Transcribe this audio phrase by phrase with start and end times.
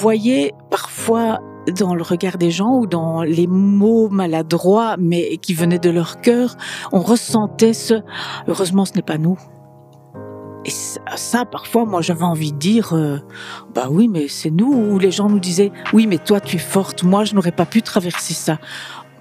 [0.00, 1.40] voyait parfois
[1.78, 6.20] dans le regard des gens ou dans les mots maladroits mais qui venaient de leur
[6.20, 6.56] cœur,
[6.92, 7.94] on ressentait ce
[8.48, 9.38] heureusement ce n'est pas nous.
[10.66, 13.18] Et ça, parfois, moi, j'avais envie de dire, euh,
[13.74, 14.70] bah oui, mais c'est nous.
[14.70, 17.02] Ou les gens nous disaient, oui, mais toi, tu es forte.
[17.02, 18.58] Moi, je n'aurais pas pu traverser ça.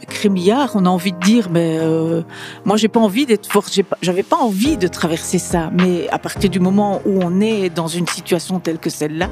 [0.09, 2.23] Crémillard, on a envie de dire, mais euh,
[2.65, 3.79] moi, j'ai pas envie d'être forte.
[4.01, 5.71] J'avais pas envie de traverser ça.
[5.73, 9.29] Mais à partir du moment où on est dans une situation telle que celle-là,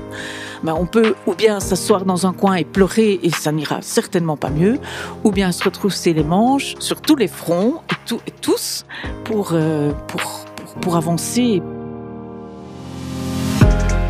[0.64, 4.38] ben, on peut ou bien s'asseoir dans un coin et pleurer et ça n'ira certainement
[4.38, 4.80] pas mieux,
[5.24, 9.54] ou bien se retrousser les manches sur tous les fronts et, et tous euh, pour,
[10.08, 10.46] pour,
[10.82, 11.62] pour avancer.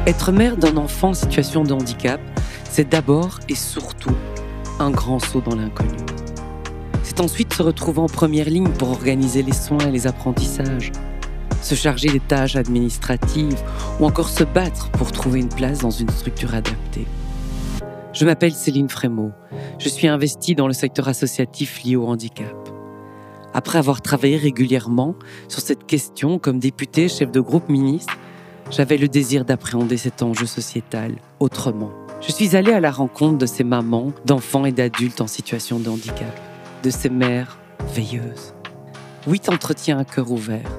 [0.05, 2.21] Être mère d'un enfant en situation de handicap,
[2.69, 4.15] c'est d'abord et surtout
[4.79, 6.16] un grand saut dans l'inconnu.
[7.07, 10.91] C'est ensuite se retrouver en première ligne pour organiser les soins et les apprentissages,
[11.61, 13.63] se charger des tâches administratives
[14.01, 17.07] ou encore se battre pour trouver une place dans une structure adaptée.
[18.11, 19.31] Je m'appelle Céline Frémaux.
[19.79, 22.53] Je suis investie dans le secteur associatif lié au handicap.
[23.53, 25.15] Après avoir travaillé régulièrement
[25.47, 28.17] sur cette question comme députée, chef de groupe ministre,
[28.69, 31.91] j'avais le désir d'appréhender cet enjeu sociétal autrement.
[32.19, 35.89] Je suis allée à la rencontre de ces mamans, d'enfants et d'adultes en situation de
[35.89, 36.37] handicap,
[36.83, 37.57] de ces mères
[37.93, 38.53] veilleuses.
[39.27, 40.69] Huit entretiens à cœur ouvert,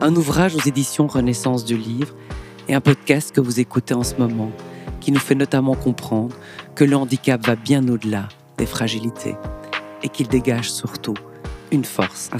[0.00, 2.14] un ouvrage aux éditions Renaissance du Livre
[2.68, 4.50] et un podcast que vous écoutez en ce moment,
[5.00, 6.36] qui nous fait notamment comprendre
[6.74, 9.36] que le handicap va bien au-delà des fragilités
[10.02, 11.14] et qu'il dégage surtout
[11.70, 12.38] une force à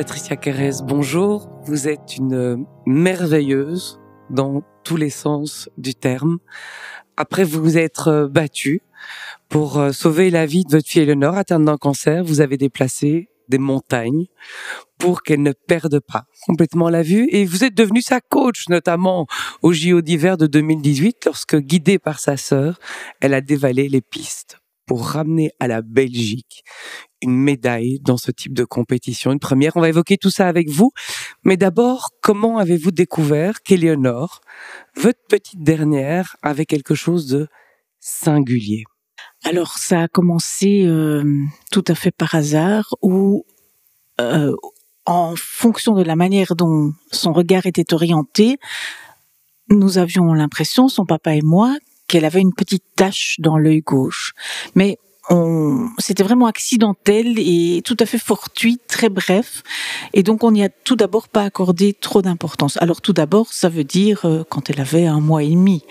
[0.00, 1.50] Patricia Carrez, bonjour.
[1.66, 6.38] Vous êtes une merveilleuse dans tous les sens du terme.
[7.18, 8.80] Après vous être euh, battue
[9.50, 13.28] pour euh, sauver la vie de votre fille Eleanor atteinte d'un cancer, vous avez déplacé
[13.50, 14.24] des montagnes
[14.96, 19.26] pour qu'elle ne perde pas complètement la vue et vous êtes devenu sa coach notamment
[19.60, 22.78] au JO d'hiver de 2018 lorsque guidée par sa sœur,
[23.20, 26.64] elle a dévalé les pistes pour ramener à la Belgique
[27.22, 29.76] une médaille dans ce type de compétition, une première.
[29.76, 30.92] On va évoquer tout ça avec vous.
[31.44, 34.40] Mais d'abord, comment avez-vous découvert qu'Éléonore,
[34.96, 37.48] votre petite dernière, avait quelque chose de
[37.98, 38.84] singulier?
[39.44, 41.24] Alors, ça a commencé euh,
[41.70, 43.44] tout à fait par hasard, où
[44.20, 44.54] euh,
[45.06, 48.58] en fonction de la manière dont son regard était orienté,
[49.68, 51.76] nous avions l'impression, son papa et moi,
[52.06, 54.32] qu'elle avait une petite tache dans l'œil gauche.
[54.74, 54.98] Mais
[55.98, 59.62] c'était vraiment accidentel et tout à fait fortuit, très bref.
[60.12, 62.76] Et donc on n'y a tout d'abord pas accordé trop d'importance.
[62.80, 65.84] Alors tout d'abord, ça veut dire euh, quand elle avait un mois et demi.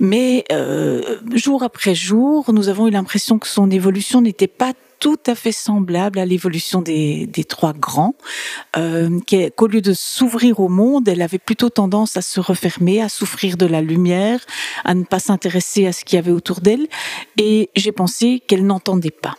[0.00, 4.72] Mais euh, jour après jour, nous avons eu l'impression que son évolution n'était pas
[5.04, 8.14] tout à fait semblable à l'évolution des, trois grands,
[8.74, 9.20] euh,
[9.54, 13.58] qu'au lieu de s'ouvrir au monde, elle avait plutôt tendance à se refermer, à souffrir
[13.58, 14.40] de la lumière,
[14.82, 16.86] à ne pas s'intéresser à ce qu'il y avait autour d'elle,
[17.36, 19.34] et j'ai pensé qu'elle n'entendait pas.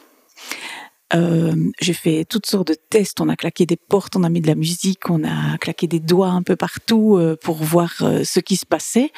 [1.15, 3.19] Euh, j'ai fait toutes sortes de tests.
[3.19, 5.99] On a claqué des portes, on a mis de la musique, on a claqué des
[5.99, 7.91] doigts un peu partout euh, pour voir
[8.23, 9.11] ce qui se passait.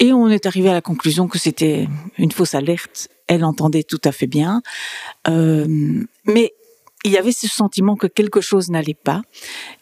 [0.00, 1.86] Et on est arrivé à la conclusion que c'était
[2.18, 3.08] une fausse alerte.
[3.32, 4.62] Elle entendait tout à fait bien.
[5.26, 6.52] mais
[7.04, 9.22] il y avait ce sentiment que quelque chose n'allait pas.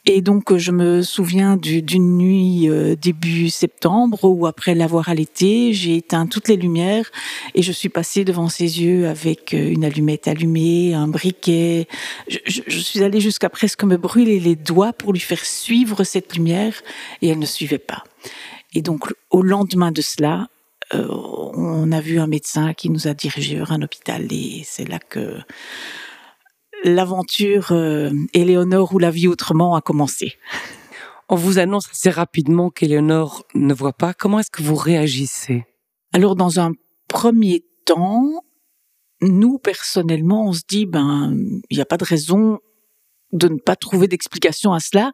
[0.06, 5.96] Et donc, je me souviens d'une nuit euh, début septembre où, après l'avoir allaité, j'ai
[5.96, 7.10] éteint toutes les lumières
[7.54, 11.88] et je suis passée devant ses yeux avec euh, une allumette allumée, un briquet.
[12.28, 16.34] Je, je suis allée jusqu'à presque me brûler les doigts pour lui faire suivre cette
[16.34, 16.74] lumière
[17.20, 18.04] et elle ne suivait pas.
[18.72, 20.48] Et donc, au lendemain de cela,
[20.94, 24.88] euh, on a vu un médecin qui nous a dirigés vers un hôpital et c'est
[24.88, 25.38] là que
[26.84, 30.34] l'aventure euh, Éléonore ou la vie autrement a commencé.
[31.28, 34.14] On vous annonce assez rapidement qu'Éléonore ne voit pas.
[34.14, 35.64] Comment est-ce que vous réagissez?
[36.12, 36.72] Alors, dans un
[37.06, 38.42] premier temps,
[39.20, 41.32] nous, personnellement, on se dit, ben,
[41.70, 42.58] il n'y a pas de raison
[43.32, 45.12] de ne pas trouver d'explication à cela.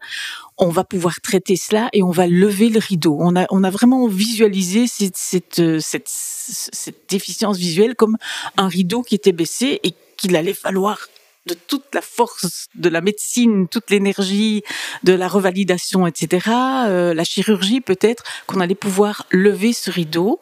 [0.59, 3.17] On va pouvoir traiter cela et on va lever le rideau.
[3.21, 8.17] On a, on a vraiment visualisé cette, cette, cette déficience visuelle comme
[8.57, 10.99] un rideau qui était baissé et qu'il allait falloir
[11.47, 14.63] de toute la force de la médecine, toute l'énergie
[15.05, 16.51] de la revalidation, etc.,
[16.87, 20.41] euh, la chirurgie peut-être, qu'on allait pouvoir lever ce rideau.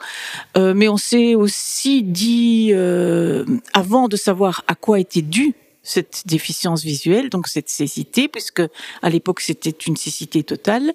[0.56, 6.22] Euh, mais on s'est aussi dit, euh, avant de savoir à quoi était dû cette
[6.26, 8.62] déficience visuelle, donc cette cécité, puisque
[9.02, 10.92] à l'époque c'était une cécité totale.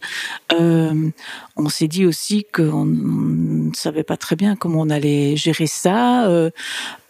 [0.52, 1.10] Euh,
[1.56, 6.28] on s'est dit aussi qu'on ne savait pas très bien comment on allait gérer ça,
[6.28, 6.50] euh,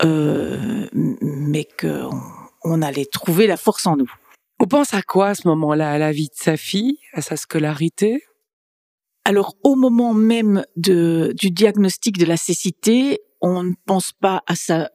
[0.04, 2.22] euh, mais qu'on
[2.64, 4.12] on allait trouver la force en nous.
[4.60, 7.38] On pense à quoi à ce moment-là À la vie de sa fille, à sa
[7.38, 8.22] scolarité?
[9.24, 14.56] Alors au moment même de, du diagnostic de la cécité, on ne pense pas à
[14.56, 14.90] sa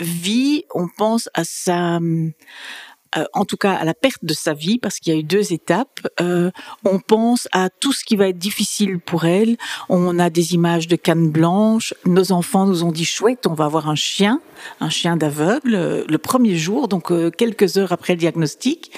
[0.00, 4.78] vie, on pense à sa, euh, en tout cas à la perte de sa vie,
[4.78, 6.00] parce qu'il y a eu deux étapes.
[6.20, 6.50] Euh,
[6.84, 9.56] on pense à tout ce qui va être difficile pour elle.
[9.88, 11.94] On a des images de canne blanche.
[12.04, 14.40] Nos enfants nous ont dit chouette, on va avoir un chien,
[14.80, 18.92] un chien d'aveugle, euh, le premier jour, donc quelques heures après le diagnostic.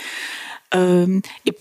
[0.74, 1.52] et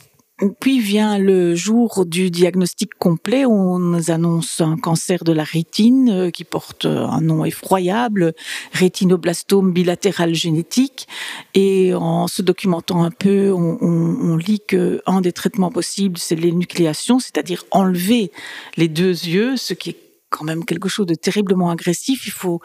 [0.59, 5.45] puis vient le jour du diagnostic complet où on nous annonce un cancer de la
[5.45, 8.33] rétine euh, qui porte un nom effroyable,
[8.73, 11.07] rétinoblastome bilatéral génétique.
[11.53, 17.19] Et en se documentant un peu, on, lit que un des traitements possibles, c'est l'énucléation,
[17.19, 18.31] c'est-à-dire enlever
[18.75, 19.97] les deux yeux, ce qui est
[20.29, 22.27] quand même quelque chose de terriblement agressif.
[22.27, 22.59] Il faut,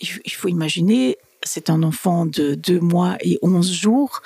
[0.00, 4.22] il faut imaginer, c'est un enfant de deux mois et onze jours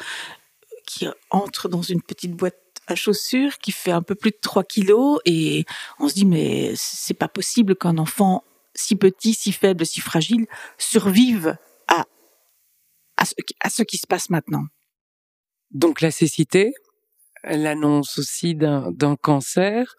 [0.87, 4.65] qui entre dans une petite boîte à chaussures qui fait un peu plus de 3
[4.65, 5.65] kilos et
[5.99, 8.45] on se dit mais c'est pas possible qu'un enfant
[8.75, 10.47] si petit, si faible, si fragile
[10.79, 11.57] survive
[11.89, 12.05] à,
[13.17, 14.65] à, ce, à ce qui se passe maintenant.
[15.71, 16.73] Donc la cécité,
[17.45, 19.95] l'annonce aussi d'un cancer,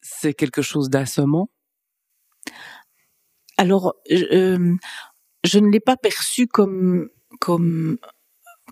[0.00, 1.50] c'est quelque chose d'assommant?
[3.56, 4.76] Alors, euh,
[5.44, 7.08] je ne l'ai pas perçu comme,
[7.40, 7.98] comme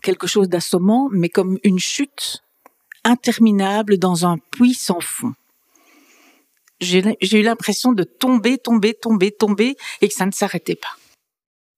[0.03, 2.45] quelque chose d'assommant, mais comme une chute
[3.07, 5.33] interminable dans un puits sans fond.
[6.81, 10.95] J'ai eu l'impression de tomber, tomber, tomber, tomber et que ça ne s'arrêtait pas.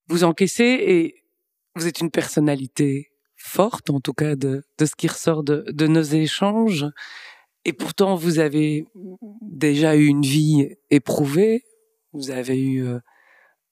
[0.07, 1.23] Vous encaissez et
[1.75, 5.87] vous êtes une personnalité forte, en tout cas de, de ce qui ressort de, de
[5.87, 6.85] nos échanges.
[7.63, 8.85] Et pourtant, vous avez
[9.41, 11.63] déjà eu une vie éprouvée.
[12.11, 12.99] Vous avez eu euh,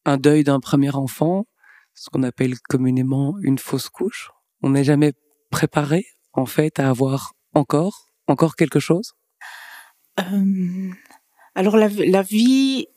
[0.06, 1.48] un deuil d'un premier enfant,
[1.94, 4.30] ce qu'on appelle communément une fausse couche.
[4.62, 5.14] On n'est jamais
[5.50, 9.14] préparé, en fait, à avoir encore Encore quelque chose?
[10.20, 10.92] Euh,
[11.56, 11.88] Alors la,
[12.22, 12.88] vie,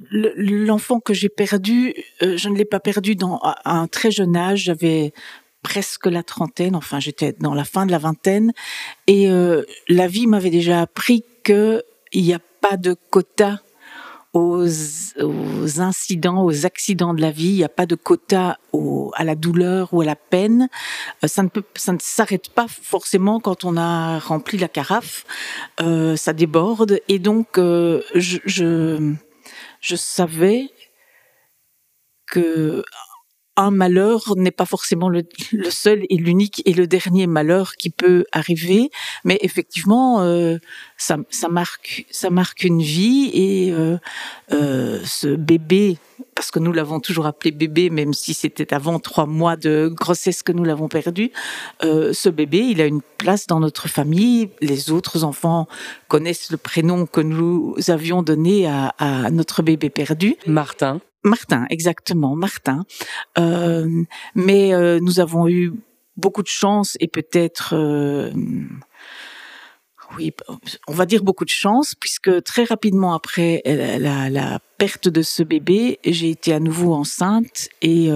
[0.00, 4.36] l'enfant que j'ai perdu, euh, je ne l'ai pas perdu dans, à un très jeune
[4.36, 4.64] âge.
[4.64, 5.12] J'avais
[5.62, 8.52] presque la trentaine, enfin j'étais dans la fin de la vingtaine,
[9.06, 11.82] et euh, la vie m'avait déjà appris qu'il
[12.14, 13.60] n'y a pas de quota
[14.32, 17.48] aux, aux, incidents, aux accidents de la vie.
[17.48, 20.68] Il n'y a pas de quota au, à la douleur ou à la peine.
[21.24, 25.24] Euh, ça ne peut, ça ne s'arrête pas forcément quand on a rempli la carafe.
[25.80, 29.14] Euh, ça déborde et donc euh, je, je,
[29.80, 30.70] je savais
[32.26, 32.84] que
[33.56, 35.22] un malheur n'est pas forcément le,
[35.70, 38.90] seul et l'unique et le dernier malheur qui peut arriver,
[39.24, 40.58] mais effectivement, euh,
[40.96, 41.18] ça,
[41.50, 43.98] marque, ça marque une vie et euh,
[44.52, 45.98] euh, ce bébé,
[46.34, 50.42] parce que nous l'avons toujours appelé bébé, même si c'était avant trois mois de grossesse
[50.42, 51.30] que nous l'avons perdu,
[51.82, 54.50] ce bébé, il a une place dans notre famille.
[54.60, 55.68] Les autres enfants
[56.08, 60.36] connaissent le prénom que nous avions donné à notre bébé perdu.
[60.46, 61.00] Martin.
[61.22, 62.84] Martin, exactement, Martin.
[63.38, 65.72] Euh, mais euh, nous avons eu
[66.16, 68.30] beaucoup de chance et peut-être, euh,
[70.16, 70.32] oui,
[70.88, 75.42] on va dire beaucoup de chance, puisque très rapidement après la, la perte de ce
[75.42, 78.10] bébé, j'ai été à nouveau enceinte et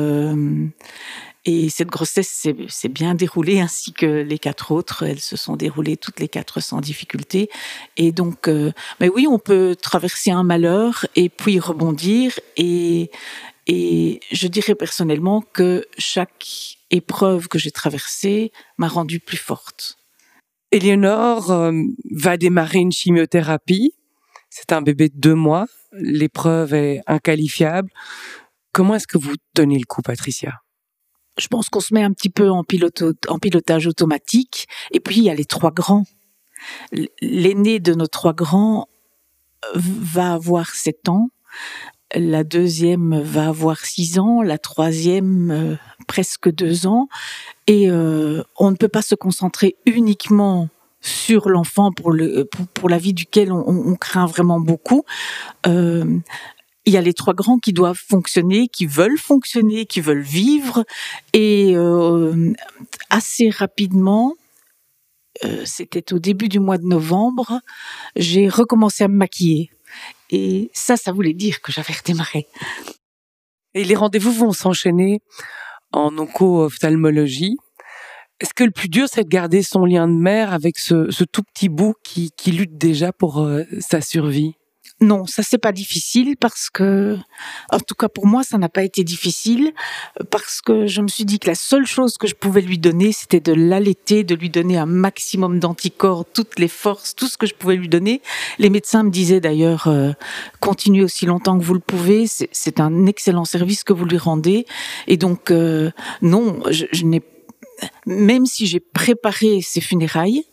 [1.46, 5.02] et cette grossesse s'est bien déroulée, ainsi que les quatre autres.
[5.02, 7.50] Elles se sont déroulées toutes les quatre sans difficulté.
[7.98, 12.38] Et donc, euh, mais oui, on peut traverser un malheur et puis rebondir.
[12.56, 13.10] Et,
[13.66, 19.98] et je dirais personnellement que chaque épreuve que j'ai traversée m'a rendue plus forte.
[20.72, 21.72] Éléonore euh,
[22.10, 23.94] va démarrer une chimiothérapie.
[24.48, 25.66] C'est un bébé de deux mois.
[25.92, 27.90] L'épreuve est inqualifiable.
[28.72, 30.63] Comment est-ce que vous tenez le coup, Patricia?
[31.38, 32.64] Je pense qu'on se met un petit peu en,
[33.28, 34.66] en pilotage automatique.
[34.92, 36.04] Et puis, il y a les trois grands.
[37.20, 38.88] L'aîné de nos trois grands
[39.64, 41.28] euh, va avoir sept ans.
[42.14, 44.42] La deuxième va avoir six ans.
[44.42, 45.76] La troisième, euh,
[46.06, 47.08] presque deux ans.
[47.66, 50.68] Et euh, on ne peut pas se concentrer uniquement
[51.00, 55.04] sur l'enfant pour, le, pour, la vie duquel on, on, craint vraiment beaucoup.
[55.66, 56.18] Euh,
[56.86, 60.84] il y a les trois grands qui doivent fonctionner, qui veulent fonctionner, qui veulent vivre.
[61.32, 62.52] Et euh,
[63.10, 64.34] assez rapidement,
[65.44, 67.60] euh, c'était au début du mois de novembre,
[68.16, 69.70] j'ai recommencé à me maquiller.
[70.30, 72.46] Et ça, ça voulait dire que j'avais redémarré.
[73.74, 75.20] Et les rendez-vous vont s'enchaîner
[75.92, 77.56] en onco-ophtalmologie.
[78.40, 81.42] Est-ce que le plus dur, c'est de garder son lien de mère avec ce, tout
[81.42, 84.54] petit bout qui, lutte déjà pour euh, sa survie?
[85.00, 87.18] Non, ça c'est pas difficile parce que,
[87.70, 89.72] en tout cas pour moi, ça n'a pas été difficile
[90.30, 93.12] parce que je me suis dit que la seule chose que je pouvais lui donner,
[93.12, 97.46] c'était de l'allaiter, de lui donner un maximum d'anticorps, toutes les forces, tout ce que
[97.46, 98.22] je pouvais lui donner.
[98.58, 100.12] Les médecins me disaient d'ailleurs, euh,
[100.60, 104.64] continuez aussi longtemps que vous le pouvez, c'est un excellent service que vous lui rendez.
[105.08, 105.90] Et donc, euh,
[106.22, 107.20] non, je, je n'ai
[108.06, 110.44] même si j'ai préparé ses funérailles,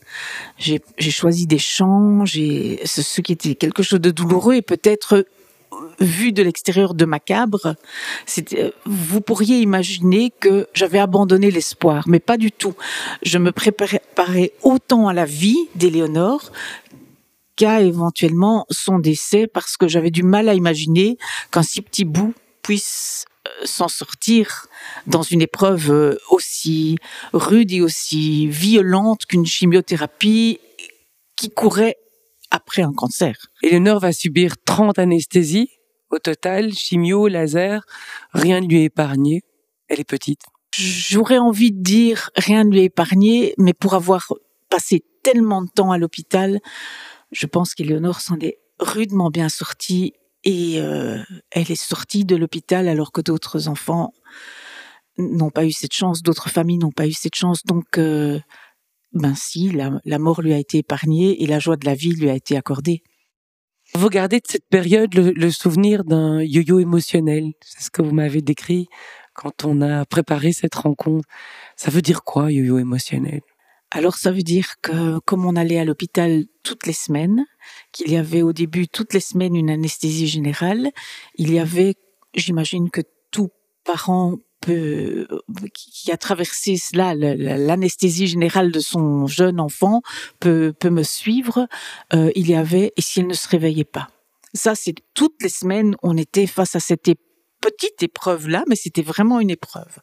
[0.58, 5.26] j'ai choisi des chants, j'ai ce qui était quelque chose de douloureux et peut-être
[6.00, 7.76] vu de l'extérieur de macabre,
[8.86, 12.74] vous pourriez imaginer que j'avais abandonné l'espoir, mais pas du tout.
[13.24, 16.52] Je me préparais autant à la vie d'Éléonore
[17.56, 21.18] qu'à éventuellement son décès parce que j'avais du mal à imaginer
[21.52, 23.31] qu'un si petit bout puisse euh,
[23.64, 24.68] s'en sortir
[25.08, 26.98] dans une épreuve euh, aussi
[27.34, 30.60] rude et aussi violente qu'une chimiothérapie
[31.36, 31.98] qui courait
[32.50, 33.36] après un cancer.
[33.64, 35.70] Eleanor va subir 30 anesthésies
[36.10, 37.86] au total, chimio, laser,
[38.34, 39.42] rien ne lui est épargné.
[39.88, 40.42] Elle est petite.
[40.78, 44.34] J'aurais envie de dire rien ne lui est épargné, mais pour avoir
[44.70, 46.60] passé tellement de temps à l'hôpital,
[47.32, 50.14] je pense qu'Eleonore s'en est rudement bien sortie
[50.44, 51.18] et euh,
[51.52, 54.14] elle est sortie de l'hôpital alors que d'autres enfants
[55.18, 57.64] n'ont pas eu cette chance, d'autres familles n'ont pas eu cette chance.
[57.66, 58.40] Donc, euh,
[59.14, 62.30] ben si, la, mort lui a été épargnée et la joie de la vie lui
[62.30, 63.04] a été accordée.
[63.94, 67.52] Vous gardez de cette période le, souvenir d'un yo-yo émotionnel.
[67.62, 68.88] C'est ce que vous m'avez décrit
[69.34, 71.28] quand on a préparé cette rencontre.
[71.76, 73.42] Ça veut dire quoi, yo-yo émotionnel?
[73.92, 77.46] Alors ça veut dire que comme on allait à l'hôpital toutes les semaines,
[77.92, 80.92] qu'il y avait au début toutes les semaines une anesthésie générale,
[81.36, 81.96] il y avait,
[82.34, 83.50] j'imagine que tout
[83.84, 85.28] parent peut,
[85.74, 90.02] qui a traversé cela, l'anesthésie générale de son jeune enfant
[90.40, 91.68] peut, peut me suivre,
[92.14, 94.08] euh, il y avait, et s'il ne se réveillait pas.
[94.54, 97.10] Ça, c'est toutes les semaines, on était face à cette
[97.62, 100.00] petite épreuve là, mais c'était vraiment une épreuve.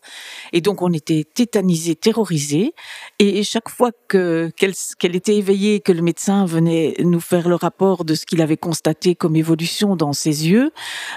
[0.52, 2.72] Et donc on était tétanisés, terrorisés,
[3.18, 4.50] et chaque fois que
[4.98, 8.56] qu'elle était éveillée, que le médecin venait nous faire le rapport de ce qu'il avait
[8.56, 10.70] constaté comme évolution dans ses yeux,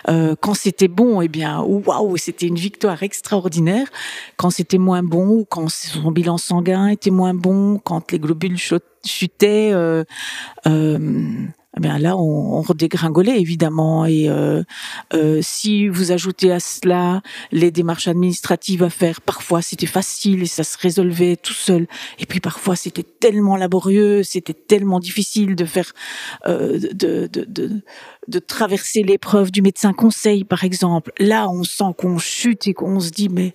[0.10, 3.88] euh, quand c'était bon, eh bien waouh, c'était une victoire extraordinaire.
[4.38, 8.58] Quand c'était moins bon, ou quand son bilan sanguin était moins bon, quand les globules
[8.58, 9.72] chutaient.
[9.74, 10.04] Euh,
[10.68, 11.48] euh,
[11.78, 14.06] eh bien là, on, on, redégringolait évidemment.
[14.06, 14.64] Et euh,
[15.14, 20.48] euh, si vous ajoutez à cela les démarches administratives à faire, parfois c'était facile et
[20.48, 21.88] ça se résolvait tout seul.
[22.20, 25.94] Et puis parfois c'était tellement laborieux, c'était tellement difficile de faire,
[26.46, 27.82] euh, de, de, de,
[28.28, 31.14] de traverser l'épreuve du médecin conseil, par exemple.
[31.20, 33.54] Là, on sent qu'on chute et qu'on se dit mais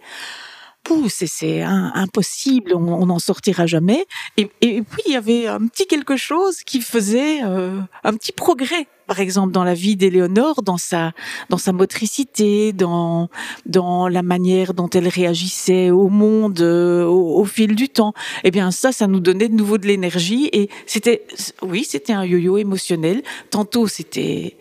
[1.09, 4.07] c'est impossible, on n'en sortira jamais.
[4.37, 8.87] Et, puis il y avait un petit quelque chose qui faisait euh, un petit progrès,
[9.07, 11.13] par exemple dans la vie d'Éléonore, dans sa
[11.49, 13.29] dans sa motricité, dans
[13.67, 18.13] dans la manière dont elle réagissait au monde euh, au, fil du temps.
[18.45, 21.27] Eh bien ça, ça nous donnait de nouveau de l'énergie et c'était
[21.63, 23.23] oui, c'était un yo-yo émotionnel.
[23.51, 24.57] Tantôt c'était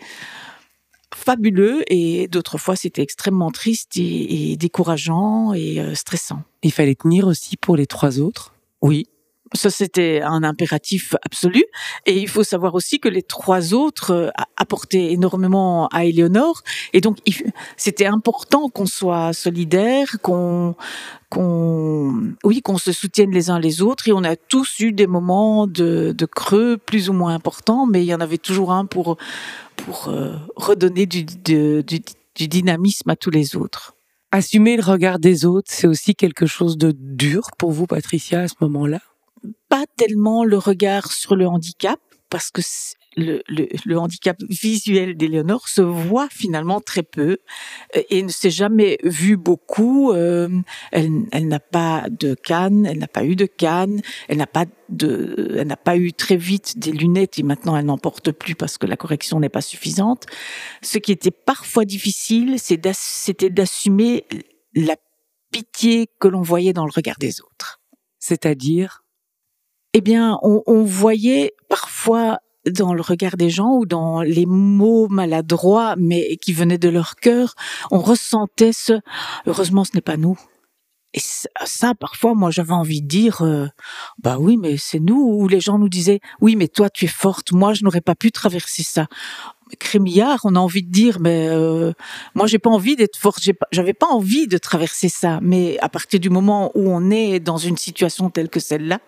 [1.25, 6.43] fabuleux et d'autres fois c'était extrêmement triste et, décourageant et euh, stressant.
[6.63, 9.07] Il fallait tenir aussi pour les trois autres Oui,
[9.53, 11.63] ça, c'était un impératif absolu.
[12.05, 16.61] Et il faut savoir aussi que les trois autres euh, apportaient énormément à Éléonore.
[16.93, 17.17] Et donc,
[17.77, 20.75] c'était important qu'on soit solidaires, qu'on,
[21.29, 24.07] qu'on, oui, qu'on se soutienne les uns les autres.
[24.07, 28.01] Et on a tous eu des moments de, de creux plus ou moins importants, mais
[28.03, 29.17] il y en avait toujours un pour,
[29.77, 33.95] pour euh, redonner du, du, du dynamisme à tous les autres.
[34.31, 38.47] Assumer le regard des autres, c'est aussi quelque chose de dur pour vous, Patricia, à
[38.47, 38.99] ce moment-là?
[39.69, 42.61] Pas tellement le regard sur le handicap, parce que
[43.15, 47.37] le, le, handicap visuel d'Éléonore se voit finalement très peu
[47.95, 50.11] euh, et ne s'est jamais vu beaucoup.
[50.11, 50.49] Euh,
[50.91, 54.65] elle, elle n'a pas de canne, elle n'a pas eu de canne, elle n'a pas
[54.89, 58.55] de, elle n'a pas eu très vite des lunettes et maintenant elle n'en porte plus
[58.55, 60.25] parce que la correction n'est pas suffisante.
[60.81, 64.25] Ce qui était parfois difficile, c'était d'assumer
[64.73, 64.95] la
[65.51, 67.81] pitié que l'on voyait dans le regard des autres.
[68.19, 69.03] C'est-à-dire?
[69.93, 75.95] Eh bien, on, voyait parfois dans le regard des gens ou dans les mots maladroits,
[75.97, 77.55] mais qui venaient de leur cœur,
[77.91, 78.99] on ressentait ce
[79.45, 80.37] heureusement ce n'est pas nous.
[81.15, 81.21] Et
[81.63, 83.67] ça, parfois, moi, j'avais envie de dire, euh,
[84.21, 85.15] bah oui, mais c'est nous.
[85.15, 87.53] Ou les gens nous disaient, oui, mais toi, tu es forte.
[87.53, 89.07] Moi, je n'aurais pas pu traverser ça.
[89.79, 91.93] Crémillard, on a envie de dire, mais euh,
[92.35, 93.17] moi j'ai pas envie d'être
[93.71, 95.39] j'avais pas, envie de traverser ça.
[95.41, 98.99] Mais à partir du moment où on est dans une situation telle que celle-là,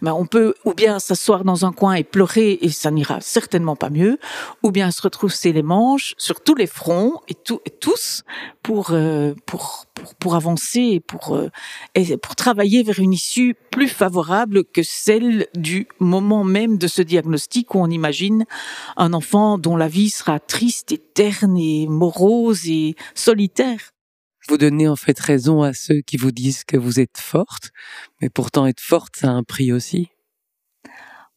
[0.00, 3.76] ben on peut ou bien s'asseoir dans un coin et pleurer et ça n'ira certainement
[3.76, 4.18] pas mieux,
[4.62, 8.24] ou bien se retrousser les manches sur tous les fronts et, et tous
[8.62, 11.48] pour, euh, pour, pour pour avancer et pour euh,
[12.22, 17.74] pour travailler vers une issue plus favorable que celle du moment même de ce diagnostic
[17.74, 18.44] où on imagine
[18.96, 23.90] un enfant dont la vie sera triste et terne et morose et solitaire.
[24.48, 27.70] Vous donnez en fait raison à ceux qui vous disent que vous êtes forte,
[28.20, 30.08] mais pourtant être forte, ça a un prix aussi.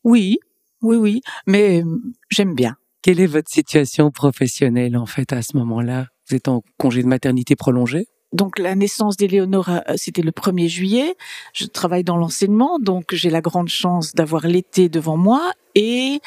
[0.04, 0.38] Oui,
[0.82, 1.98] oui, oui, mais euh,
[2.30, 2.78] j'aime bien.
[3.02, 6.08] Quelle est votre situation professionnelle en fait à ce moment-là?
[6.28, 8.08] Vous êtes en congé de maternité prolongé?
[8.36, 11.16] Donc la naissance d'Éléonore, euh, c'était le 1er juillet.
[11.54, 16.20] Je travaille dans l'enseignement, donc j'ai la grande chance d'avoir l'été devant moi et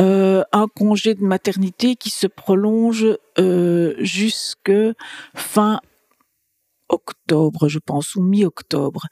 [0.00, 3.06] euh, un congé de maternité qui se prolonge
[3.38, 4.72] euh, jusque
[5.34, 5.80] fin
[6.90, 9.06] octobre, je pense, ou mi-octobre.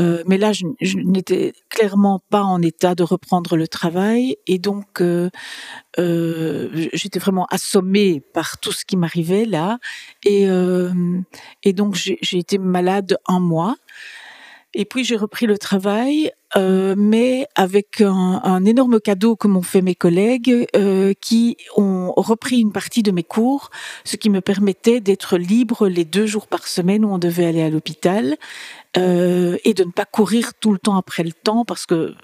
[0.00, 0.64] Euh, mais là, je,
[0.98, 5.30] n'étais clairement pas en état de reprendre le travail et donc euh,
[5.98, 9.78] euh, j'étais vraiment assommée par tout ce qui m'arrivait là
[10.24, 10.46] et,
[11.62, 13.76] et donc j'ai été malade un mois.
[14.74, 19.82] Et puis j'ai repris le travail, mais avec un, un, énorme cadeau que m'ont fait
[19.82, 20.66] mes collègues,
[21.20, 23.70] qui ont repris une partie de mes cours,
[24.04, 27.62] ce qui me permettait d'être libre les deux jours par semaine où on devait aller
[27.62, 28.36] à l'hôpital
[28.96, 32.14] euh, et de ne pas courir tout le temps après le temps parce que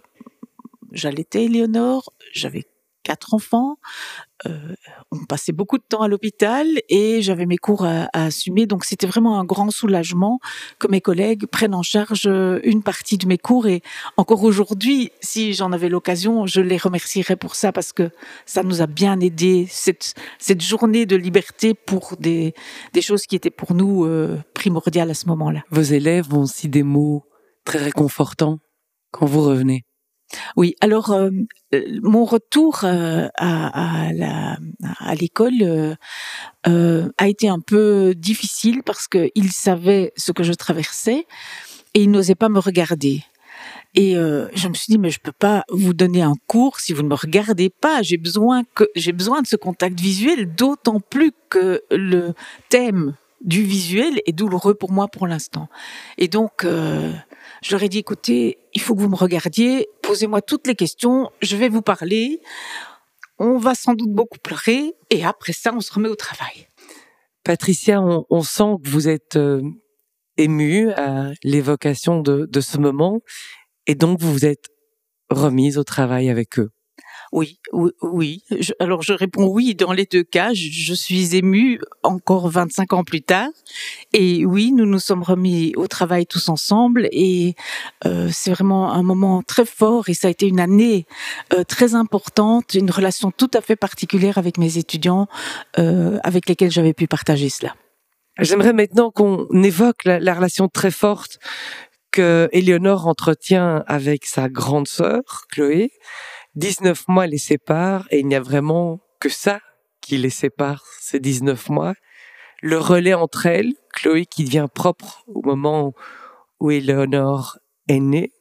[0.92, 2.66] j'allaitais Éléonore, j'avais
[3.08, 3.78] quatre enfants.
[4.46, 4.74] Euh,
[5.10, 8.66] on passait beaucoup de temps à l'hôpital et j'avais mes cours à, assumer.
[8.66, 10.40] Donc c'était vraiment un grand soulagement
[10.78, 13.66] que mes collègues prennent en charge euh, une partie de mes cours.
[13.66, 13.80] Et
[14.18, 18.10] encore aujourd'hui, si j'en avais l'occasion, je les remercierais pour ça parce que
[18.44, 20.14] ça nous a bien aidé cette,
[20.60, 22.52] journée de liberté pour des,
[22.92, 25.64] des choses qui étaient pour nous euh, primordiales à ce moment-là.
[25.70, 27.24] Vos élèves ont aussi des mots
[27.64, 28.58] très réconfortants
[29.12, 29.87] quand vous revenez.
[30.56, 31.30] Oui, alors euh,
[31.74, 34.08] euh, mon retour euh, à,
[35.18, 35.96] l'école
[36.64, 41.26] a été un peu difficile parce qu'il savait ce que je traversais
[41.94, 43.22] et il n'osait pas me regarder.
[43.94, 47.02] Et je me suis dit mais je peux pas vous donner un cours si vous
[47.02, 48.02] ne me regardez pas.
[48.02, 48.62] J'ai besoin
[48.94, 52.34] j'ai besoin de ce contact visuel, d'autant plus que le
[52.68, 55.68] thème du visuel est douloureux pour moi pour l'instant.
[56.18, 56.66] Et donc
[57.62, 61.30] je leur ai dit, écoutez, il faut que vous me regardiez, posez-moi toutes les questions,
[61.42, 62.40] je vais vous parler,
[63.38, 66.68] on va sans doute beaucoup pleurer, et après ça, on se remet au travail.
[67.44, 69.62] Patricia, on, sent que vous êtes euh,
[70.36, 73.20] émue à l'évocation de, de ce moment,
[73.86, 74.68] et donc vous vous êtes
[75.30, 76.70] remise au travail avec eux.
[77.32, 78.44] Oui, oui, oui.
[78.78, 80.52] alors je réponds oui dans les deux cas.
[80.54, 83.48] Je, suis émue encore 25 ans plus tard.
[84.12, 87.08] Et oui, nous nous sommes remis au travail tous ensemble.
[87.12, 87.54] Et
[88.06, 90.08] euh, c'est vraiment un moment très fort.
[90.08, 91.06] Et ça a été une année
[91.52, 95.28] euh, très importante, une relation tout à fait particulière avec mes étudiants,
[95.78, 97.74] euh, avec lesquels j'avais pu partager cela.
[98.38, 101.38] J'aimerais maintenant qu'on évoque la, la relation très forte
[102.10, 105.90] que Éléonore entretient avec sa grande sœur, Chloé.
[106.58, 109.60] 19 mois les séparent et il n'y a vraiment que ça
[110.00, 111.94] qui les sépare, ces 19 mois.
[112.62, 115.92] Le relais entre elles, Chloé qui devient propre au moment
[116.58, 118.32] où Eleonore est née,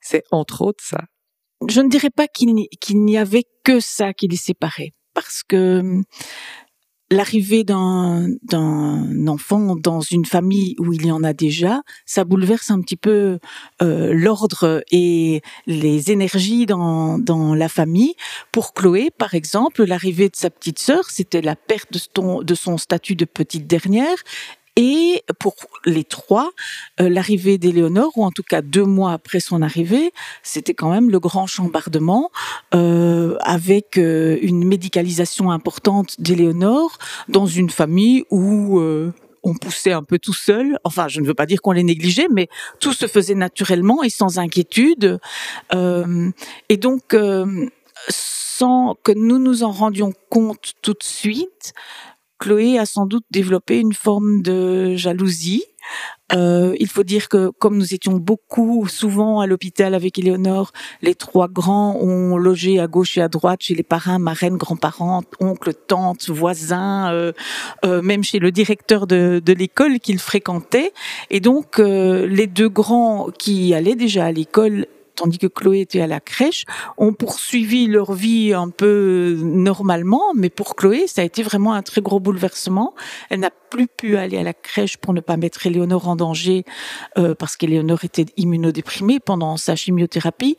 [0.00, 1.04] c'est entre autres ça.
[1.68, 2.54] Je ne dirais pas qu'il
[3.04, 6.02] n'y avait que ça qui les séparait, parce que
[7.10, 8.26] l'arrivée d'un
[9.26, 13.38] enfant dans une famille où il y en a déjà, ça bouleverse un petit peu
[13.82, 18.14] euh, l'ordre et les énergies dans la famille.
[18.52, 23.14] Pour Chloé, par exemple, l'arrivée de sa petite sœur, c'était la perte de son statut
[23.14, 24.16] de petite dernière
[24.76, 25.54] et pour
[25.86, 26.50] les trois,
[27.00, 30.12] euh, l'arrivée d'Éléonore, ou en tout cas deux mois après son arrivée,
[30.42, 32.30] c'était quand même le grand chambardement,
[32.74, 39.12] euh, avec euh, une médicalisation importante d'Éléonore dans une famille où euh,
[39.42, 40.78] on poussait un peu tout seul.
[40.84, 44.10] Enfin, je ne veux pas dire qu'on les négligeait, mais tout se faisait naturellement et
[44.10, 45.18] sans inquiétude.
[45.72, 47.16] et donc,
[48.08, 51.72] sans que nous nous en rendions compte tout de suite,
[52.38, 55.64] Chloé a sans doute développé une forme de jalousie.
[56.32, 61.14] Euh, il faut dire que comme nous étions beaucoup souvent à l'hôpital avec Éléonore, les
[61.14, 65.72] trois grands ont logé à gauche et à droite chez les parrains, marraines, grands-parents, oncles,
[65.74, 67.32] tantes, voisins, euh,
[67.84, 70.92] euh, même chez le directeur de, de l'école qu'ils fréquentaient.
[71.30, 76.06] Et donc les deux grands qui allaient déjà à l'école tandis que Chloé était à
[76.06, 76.64] la crèche,
[76.98, 81.82] ont poursuivi leur vie un peu normalement, mais pour Chloé, ça a été vraiment un
[81.82, 82.94] très gros bouleversement.
[83.30, 86.64] Elle n'a plus pu aller à la crèche pour ne pas mettre Éléonore en danger,
[87.18, 90.56] euh, parce qu'Éléonore était immunodéprimée pendant sa chimiothérapie.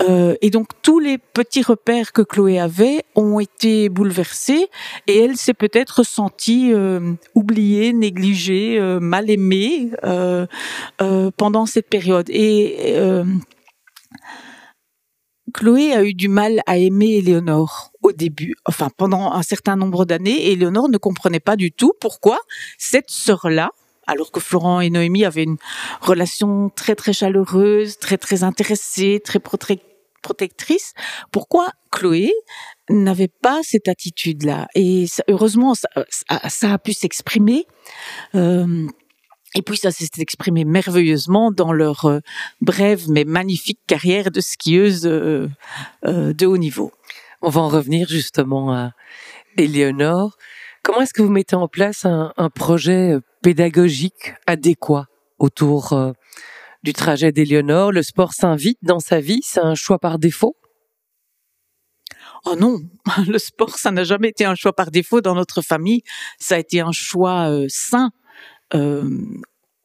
[0.00, 4.68] Euh, et donc tous les petits repères que Chloé avait ont été bouleversés,
[5.06, 9.90] et elle s'est peut-être sentie euh, oubliée, négligée, mal aimée
[11.36, 12.28] pendant cette période.
[12.30, 12.96] Et
[15.52, 20.04] Chloé a eu du mal à aimer Éléonore au début, enfin pendant un certain nombre
[20.04, 22.38] d'années, et Éléonore ne comprenait pas du tout pourquoi
[22.78, 23.70] cette sœur-là,
[24.06, 25.58] alors que Florent et Noémie avaient une
[26.00, 29.80] relation très très chaleureuse, très très intéressée, très prote-
[30.22, 30.92] protectrice,
[31.32, 32.32] pourquoi Chloé
[32.88, 34.68] n'avait pas cette attitude-là?
[34.74, 37.66] Et heureusement, ça a pu s'exprimer.
[38.34, 38.86] Euh,
[39.54, 42.20] et puis ça s'est exprimé merveilleusement dans leur euh,
[42.60, 45.48] brève mais magnifique carrière de skieuse euh,
[46.04, 46.92] euh, de haut niveau.
[47.42, 48.92] On va en revenir justement à
[49.56, 50.36] Éléonore.
[50.82, 55.06] Comment est-ce que vous mettez en place un, projet pédagogique adéquat
[55.38, 55.94] autour
[56.82, 57.92] du trajet d'Éléonore?
[57.92, 60.56] Le sport s'invite dans sa vie, c'est un choix par défaut?
[62.46, 62.78] Oh non,
[63.26, 66.02] le sport, ça n'a jamais été un choix par défaut dans notre famille.
[66.38, 68.10] Ça a été un choix sain.
[68.74, 69.08] Euh,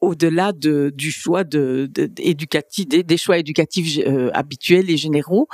[0.00, 5.48] au-delà de, du choix de, de- éducatif, des, choix éducatifs euh, habituels et généraux.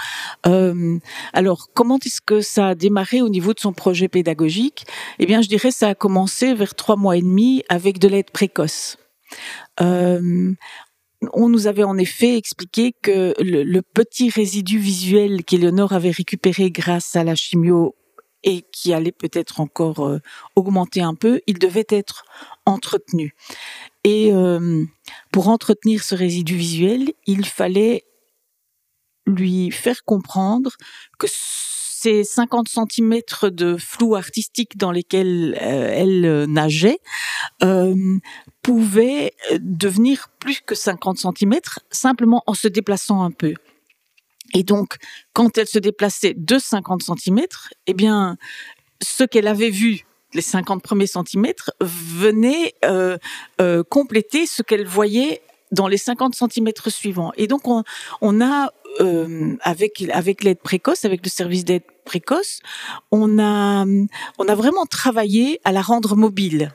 [0.47, 0.99] Euh,
[1.33, 4.85] alors, comment est-ce que ça a démarré au niveau de son projet pédagogique?
[5.18, 8.31] Eh bien, je dirais ça a commencé vers trois mois et demi avec de l'aide
[8.31, 8.99] précoce.
[9.81, 10.53] Euh,
[11.33, 16.71] on nous avait en effet expliqué que le, le petit résidu visuel qu'Éléonore avait récupéré
[16.71, 17.95] grâce à la chimio
[18.44, 20.18] et qui allait peut-être encore euh,
[20.57, 22.24] augmenter un peu, il devait être
[22.66, 23.35] entretenu.
[24.05, 24.85] Et euh,
[25.33, 28.05] pour entretenir ce résidu visuel, il fallait
[29.26, 30.72] lui faire comprendre
[31.18, 33.20] que ces 50 cm
[33.52, 36.98] de flou artistique dans lesquels euh, elle nageait
[38.62, 43.55] pouvaient devenir plus que 50 cm simplement en se déplaçant un peu.
[44.53, 44.97] Et donc,
[45.33, 47.41] quand elle se déplaçait de 50 cm,
[47.87, 48.37] eh bien,
[49.03, 53.19] ce qu'elle avait vu les 50 premiers centimètres venait euh,
[53.61, 57.33] euh, compléter ce qu'elle voyait dans les 50 centimètres suivants.
[57.37, 57.83] Et donc, on,
[58.21, 62.61] on a, euh, avec, avec l'aide précoce, avec le service d'aide précoce,
[63.11, 63.85] on a,
[64.38, 66.73] on a vraiment travaillé à la rendre mobile.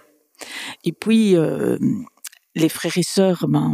[0.84, 1.78] Et puis, euh,
[2.56, 3.74] les frères et sœurs, ben,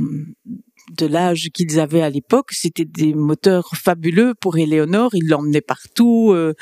[0.93, 5.11] de l'âge qu'ils avaient à l'époque, c'était des moteurs fabuleux pour Éléonore.
[5.13, 6.53] Ils l'emmenaient partout, euh,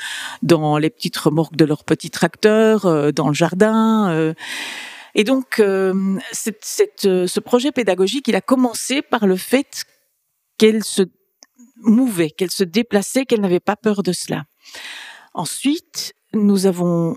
[0.42, 4.10] dans les petites remorques de leurs petits tracteurs, euh, dans le jardin.
[4.10, 4.34] euh.
[5.14, 6.18] Et donc, euh,
[7.04, 9.84] euh, ce projet pédagogique, il a commencé par le fait
[10.58, 11.02] qu'elle se
[11.82, 14.44] mouvait, qu'elle se déplaçait, qu'elle n'avait pas peur de cela.
[15.34, 17.16] Ensuite, nous avons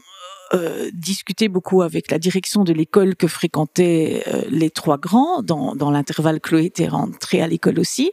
[0.53, 5.41] euh, discuté beaucoup avec la direction de l'école que fréquentaient euh, les trois grands.
[5.41, 8.11] Dans, dans l'intervalle, Chloé était rentrée à l'école aussi,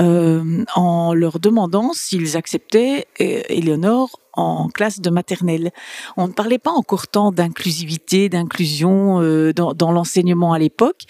[0.00, 5.72] euh, en leur demandant s'ils acceptaient euh, Éléonore en classe de maternelle.
[6.16, 11.02] On ne parlait pas encore tant d'inclusivité, d'inclusion euh, dans, l'enseignement à l'époque,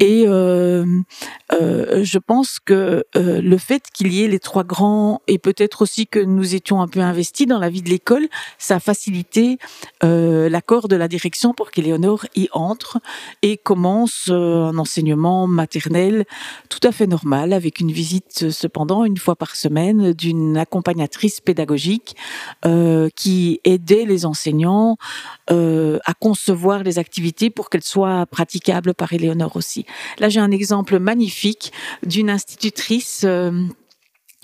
[0.00, 0.84] et euh,
[1.52, 6.06] euh, je pense que le fait qu'il y ait les trois grands et peut-être aussi
[6.06, 9.58] que nous étions un peu investis dans la vie de l'école, ça a facilité
[10.02, 12.98] l'accord de la direction pour qu'Éléonore y entre
[13.42, 16.24] et commence un enseignement maternel
[16.68, 22.16] tout à fait normal avec une visite cependant une fois par semaine d'une accompagnatrice pédagogique
[23.16, 24.96] qui aidait les enseignants
[25.50, 29.84] euh, à concevoir les activités pour qu'elles soient praticables par Éléonore aussi.
[30.18, 31.72] Là, j'ai un exemple magnifique
[32.04, 33.50] d'une institutrice euh,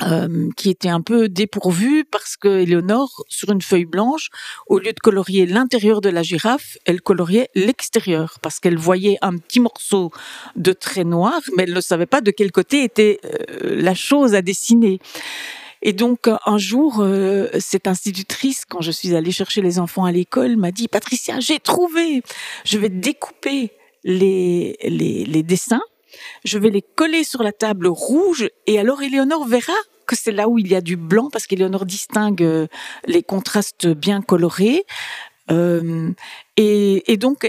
[0.02, 4.28] euh, qui était un peu dépourvue parce que Éléonore, sur une feuille blanche,
[4.68, 9.36] au lieu de colorier l'intérieur de la girafe, elle coloriait l'extérieur parce qu'elle voyait un
[9.36, 10.12] petit morceau
[10.54, 14.34] de trait noir, mais elle ne savait pas de quel côté était euh, la chose
[14.34, 15.00] à dessiner.
[15.82, 20.12] Et donc un jour, euh, cette institutrice, quand je suis allée chercher les enfants à
[20.12, 22.22] l'école, m'a dit Patricia, j'ai trouvé.
[22.64, 23.72] Je vais découper
[24.04, 25.82] les, les, les dessins,
[26.44, 29.74] je vais les coller sur la table rouge, et alors Éléonore verra
[30.06, 32.66] que c'est là où il y a du blanc, parce qu'Éléonore distingue euh,
[33.06, 34.84] les contrastes bien colorés.
[35.50, 36.10] Euh,
[36.56, 37.46] et, et donc,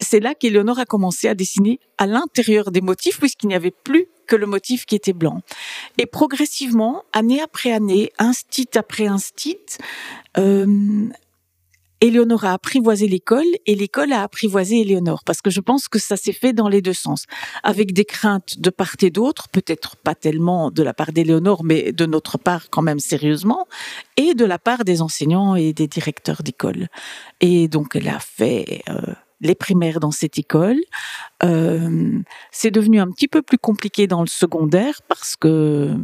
[0.00, 4.06] c'est là qu'Éléonore a commencé à dessiner à l'intérieur des motifs, puisqu'il n'y avait plus
[4.26, 5.40] que le motif qui était blanc.
[5.98, 9.58] Et progressivement, année après année, instit après instit,
[10.38, 11.08] euh,
[12.04, 16.18] Éléonore a apprivoisé l'école et l'école a apprivoisé Éléonore parce que je pense que ça
[16.18, 17.24] s'est fait dans les deux sens
[17.62, 21.92] avec des craintes de part et d'autre, peut-être pas tellement de la part d'Éléonore mais
[21.92, 23.66] de notre part quand même sérieusement
[24.18, 26.88] et de la part des enseignants et des directeurs d'école.
[27.40, 30.80] Et donc elle a fait euh, les primaires dans cette école.
[31.42, 32.18] Euh,
[32.50, 35.96] c'est devenu un petit peu plus compliqué dans le secondaire parce que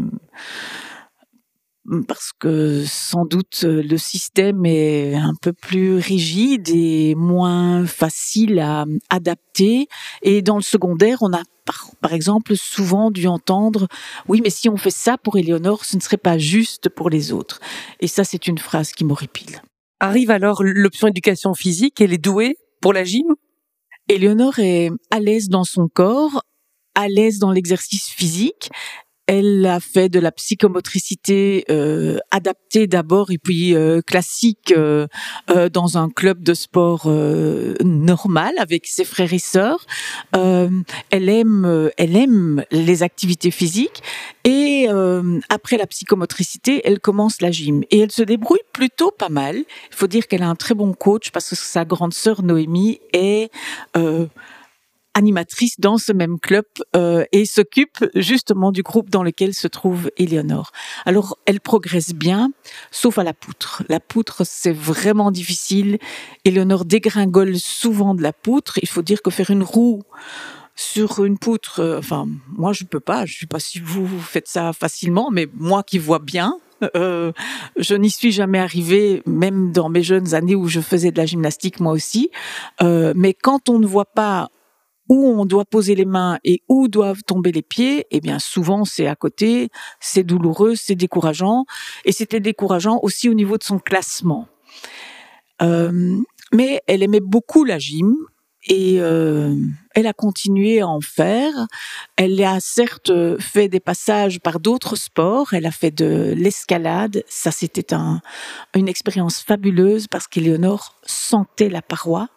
[2.07, 8.85] parce que sans doute le système est un peu plus rigide et moins facile à
[9.09, 9.89] adapter.
[10.23, 13.87] Et dans le secondaire, on a par, par, exemple souvent dû entendre
[14.29, 17.33] oui mais si on fait ça pour Éléonore ce ne serait pas juste pour les
[17.33, 17.61] autres
[18.01, 19.63] et ça c'est une phrase qui m'horripile
[20.01, 22.57] arrive alors l'option éducation physique elle est douée?
[22.81, 23.35] Pour la gym.
[24.09, 26.43] Éléonore est à l'aise dans son corps
[26.95, 28.71] à l'aise dans l'exercice physique
[29.31, 35.07] elle a fait de la psychomotricité euh, adaptée d'abord et puis euh, classique euh,
[35.51, 39.87] euh, dans un club de sport euh, normal avec ses frères et sœurs.
[40.33, 44.03] elle aime, elle aime les activités physiques
[44.43, 44.89] et
[45.49, 49.57] après la psychomotricité, elle commence la gym et elle se débrouille plutôt pas mal.
[49.57, 53.01] Il faut dire qu'elle a un très bon coach parce que sa grande sœur Noémie
[53.13, 53.51] est
[55.21, 56.65] animatrice dans ce même club
[56.97, 60.73] euh, et s'occupe justement du groupe dans lequel se trouve Éléonore.
[61.05, 62.53] Alors, elle progresse bien,
[62.91, 63.83] sauf à la poutre.
[63.91, 65.99] La poutre, c'est vraiment difficile.
[66.47, 68.79] Éléonore dégringole souvent de la poutre.
[68.81, 70.03] Il faut dire que faire une roue
[70.75, 73.27] sur une poutre, euh, enfin, moi, je peux pas.
[73.27, 76.55] Je sais pas si vous, faites ça facilement, mais moi qui vois bien,
[76.97, 77.33] euh,
[77.77, 81.27] je n'y suis jamais arrivée, même dans mes jeunes années où je faisais de la
[81.27, 82.31] gymnastique moi aussi.
[82.81, 84.49] Mais quand on ne voit pas
[85.11, 88.85] où on doit poser les mains et où doivent tomber les pieds, eh bien souvent
[88.85, 89.69] c'est à côté,
[89.99, 91.67] c'est douloureux, c'est décourageant,
[92.05, 94.47] et c'était décourageant aussi au niveau de son classement.
[95.61, 96.17] Euh,
[96.55, 98.15] mais elle aimait beaucoup la gym,
[98.67, 99.55] et euh,
[99.95, 101.53] elle a continué à en faire.
[102.17, 105.55] Elle a certes fait des passages par d'autres sports.
[105.55, 107.25] Elle a fait de l'escalade.
[107.27, 108.21] Ça, c'était un,
[108.75, 112.29] une expérience fabuleuse parce qu'Éléonore sentait la paroi.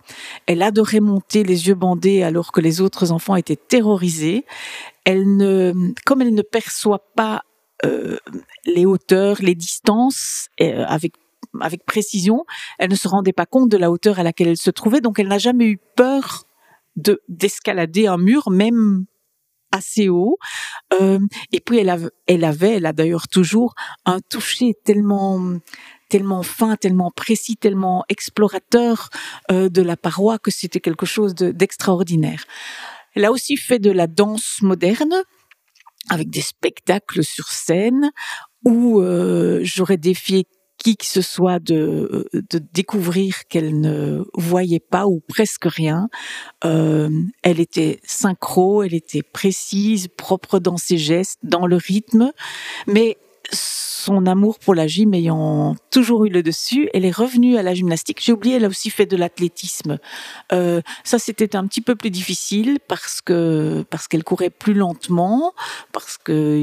[0.45, 4.45] Elle adorait monter les yeux bandés alors que les autres enfants étaient terrorisés.
[5.03, 5.73] Elle ne,
[6.05, 7.43] comme elle ne perçoit pas
[7.85, 8.17] euh,
[8.65, 11.13] les hauteurs, les distances euh, avec
[11.61, 12.45] avec précision.
[12.79, 15.19] Elle ne se rendait pas compte de la hauteur à laquelle elle se trouvait, donc
[15.19, 16.45] elle n'a jamais eu peur
[16.95, 19.05] de d'escalader un mur, même
[19.71, 20.37] assez haut.
[21.01, 21.19] Euh,
[21.51, 23.73] et puis elle, avait, elle avait, elle a d'ailleurs toujours
[24.05, 25.57] un toucher tellement
[26.09, 29.09] tellement fin, tellement précis, tellement explorateur
[29.51, 32.45] euh, de la paroi que c'était quelque chose d'extraordinaire.
[33.15, 35.15] elle a aussi fait de la danse moderne
[36.09, 38.11] avec des spectacles sur scène
[38.63, 40.45] où euh, j'aurais défié
[40.83, 46.09] qui que ce soit de, de découvrir qu'elle ne voyait pas ou presque rien.
[46.65, 47.09] Euh,
[47.41, 52.31] elle était synchro, elle était précise, propre dans ses gestes, dans le rythme,
[52.85, 53.17] mais
[53.51, 57.73] son amour pour la gym ayant toujours eu le dessus, elle est revenue à la
[57.73, 58.19] gymnastique.
[58.21, 59.99] J'ai oublié, elle a aussi fait de l'athlétisme.
[60.51, 65.53] Euh, ça, c'était un petit peu plus difficile parce que parce qu'elle courait plus lentement,
[65.93, 66.61] parce que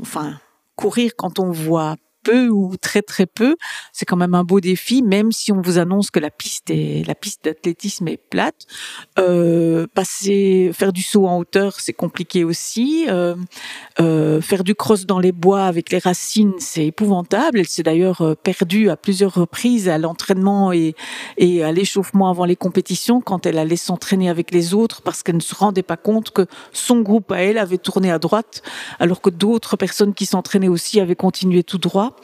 [0.00, 0.38] enfin
[0.74, 3.56] courir quand on voit peu ou très très peu,
[3.92, 7.06] c'est quand même un beau défi, même si on vous annonce que la piste est
[7.06, 8.66] la piste d'athlétisme est plate.
[9.18, 13.06] Euh, passer, faire du saut en hauteur, c'est compliqué aussi.
[13.08, 13.36] Euh,
[14.00, 17.60] euh, faire du cross dans les bois avec les racines, c'est épouvantable.
[17.60, 20.94] Elle s'est d'ailleurs euh, perdue à plusieurs reprises à l'entraînement et,
[21.36, 25.36] et à l'échauffement avant les compétitions quand elle allait s'entraîner avec les autres parce qu'elle
[25.36, 28.62] ne se rendait pas compte que son groupe à elle avait tourné à droite
[28.98, 32.15] alors que d'autres personnes qui s'entraînaient aussi avaient continué tout droit.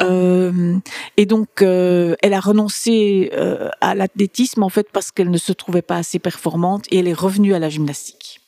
[0.00, 0.78] Euh,
[1.16, 5.52] et donc, euh, elle a renoncé euh, à l'athlétisme en fait parce qu'elle ne se
[5.52, 8.40] trouvait pas assez performante et elle est revenue à la gymnastique.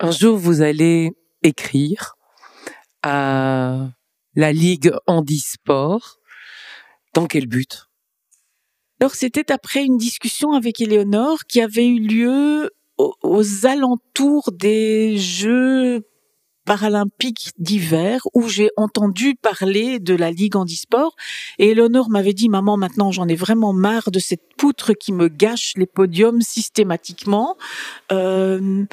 [0.00, 2.16] Un jour, vous allez écrire
[3.02, 3.90] à
[4.34, 6.18] la Ligue handisport.
[7.14, 7.86] Dans quel but?
[9.00, 16.04] Alors, c'était après une discussion avec Éléonore qui avait eu lieu aux alentours des Jeux
[16.64, 21.14] paralympique d'hiver où j'ai entendu parler de la Ligue handisport.
[21.58, 25.28] Et Eleonore m'avait dit maman maintenant j'en ai vraiment marre de cette poutre qui me
[25.28, 27.56] gâche les podiums systématiquement.
[28.12, 28.84] Euh,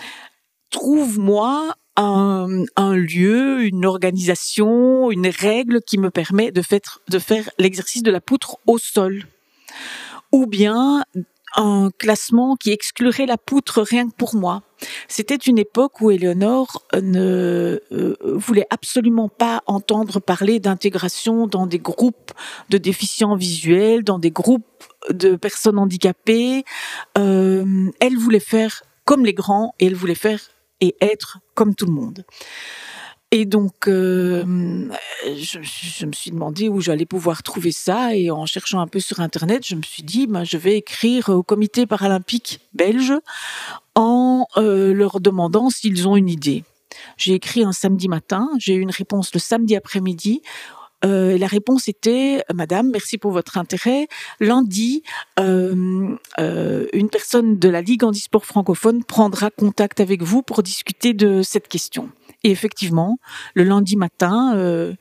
[0.69, 6.62] trouve-moi un, lieu, une organisation, une règle qui me permet de
[7.10, 9.25] de faire l'exercice de la poutre au sol.
[10.31, 11.03] Ou bien
[11.56, 14.64] un classement qui exclurait la poutre rien que pour moi.
[15.08, 21.80] C'était une époque où Éléonore ne euh, voulait absolument pas entendre parler d'intégration dans des
[21.80, 22.32] groupes
[22.70, 24.66] de déficients visuels, dans des groupes
[25.10, 26.64] de personnes handicapées.
[27.18, 30.40] Euh, elle voulait faire comme les grands et elle voulait faire
[30.80, 32.26] et être comme tout le monde.
[33.34, 34.44] Et donc, euh,
[35.24, 38.13] je, me suis demandé où j'allais pouvoir trouver ça.
[38.13, 41.30] Et en cherchant un peu sur Internet, je me suis dit, ben, je vais écrire
[41.30, 43.13] au comité paralympique belge
[43.96, 46.65] en euh, leur demandant s'ils ont une idée.
[47.15, 50.41] J'ai écrit un samedi matin, j'ai eu une réponse le samedi après-midi.
[51.06, 54.08] Euh, la réponse était, Madame, merci pour votre intérêt.
[54.41, 55.04] Lundi,
[55.38, 56.20] une
[57.10, 62.10] personne de la Ligue handisport francophone prendra contact avec vous pour discuter de cette question.
[62.43, 63.19] Et effectivement,
[63.54, 64.93] le lundi matin, euh,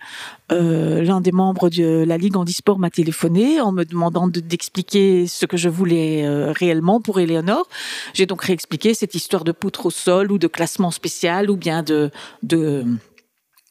[0.53, 5.47] euh, l'un des membres de la Ligue handisport m'a téléphoné en me demandant d'expliquer ce
[5.47, 7.67] que je voulais euh, réellement pour Éléonore.
[8.13, 11.83] J'ai donc réexpliqué cette histoire de poutre au sol ou de classement spécial ou bien
[11.83, 12.11] de,
[12.43, 12.85] de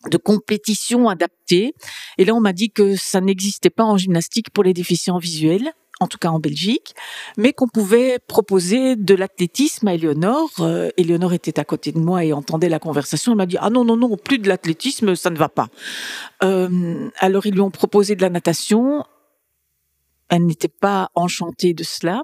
[0.10, 1.74] de compétition adaptée.
[2.18, 5.74] Et là, on m'a dit que ça n'existait pas en gymnastique pour les déficients visuels
[6.00, 6.96] en tout cas en Belgique,
[7.38, 10.52] mais qu'on pouvait proposer de l'athlétisme à Éléonore.
[10.60, 13.34] Euh, Éléonore était à côté de moi et entendait la conversation.
[13.34, 15.68] Elle m'a dit ah non non non plus de l'athlétisme, ça ne va pas.
[16.44, 19.04] Euh, alors ils lui ont proposé de la natation.
[20.30, 22.24] Elle n'était pas enchantée de cela.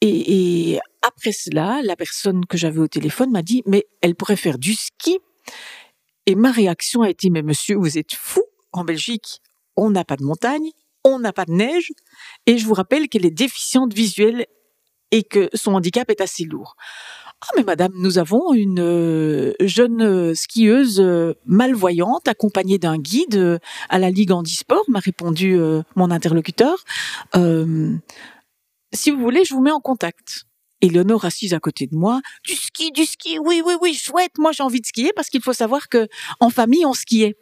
[0.00, 4.36] Et, et après cela, la personne que j'avais au téléphone m'a dit mais elle pourrait
[4.36, 5.18] faire du ski.
[6.26, 9.40] Et ma réaction a été mais monsieur vous êtes fou en Belgique
[9.76, 10.70] on n'a pas de montagne
[11.04, 11.92] on n'a pas de neige,
[12.46, 14.46] et je vous rappelle qu'elle est déficiente visuelle
[15.10, 16.76] et que son handicap est assez lourd.
[17.42, 23.60] Ah mais madame, nous avons une euh, jeune euh, skieuse euh, malvoyante accompagnée d'un guide
[23.90, 25.58] à la Ligue handisport, m'a répondu
[25.94, 26.84] mon interlocuteur.
[28.92, 30.46] si vous voulez, je vous mets en contact.
[30.84, 34.52] Éléonore assise à côté de moi, du ski, du ski, oui, oui, oui, chouette, moi
[34.52, 36.08] j'ai envie de skier parce qu'il faut savoir que
[36.40, 37.36] en famille on skiait.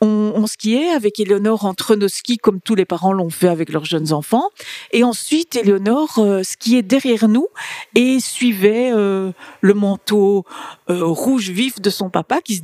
[0.00, 3.84] On, skiait avec Éléonore entre nos skis comme tous les parents l'ont fait avec leurs
[3.84, 4.50] jeunes enfants.
[4.92, 7.46] Et ensuite, Éléonore euh, skiait derrière nous
[7.94, 10.44] et suivait euh, le manteau
[10.90, 12.62] euh, rouge vif de son papa qui se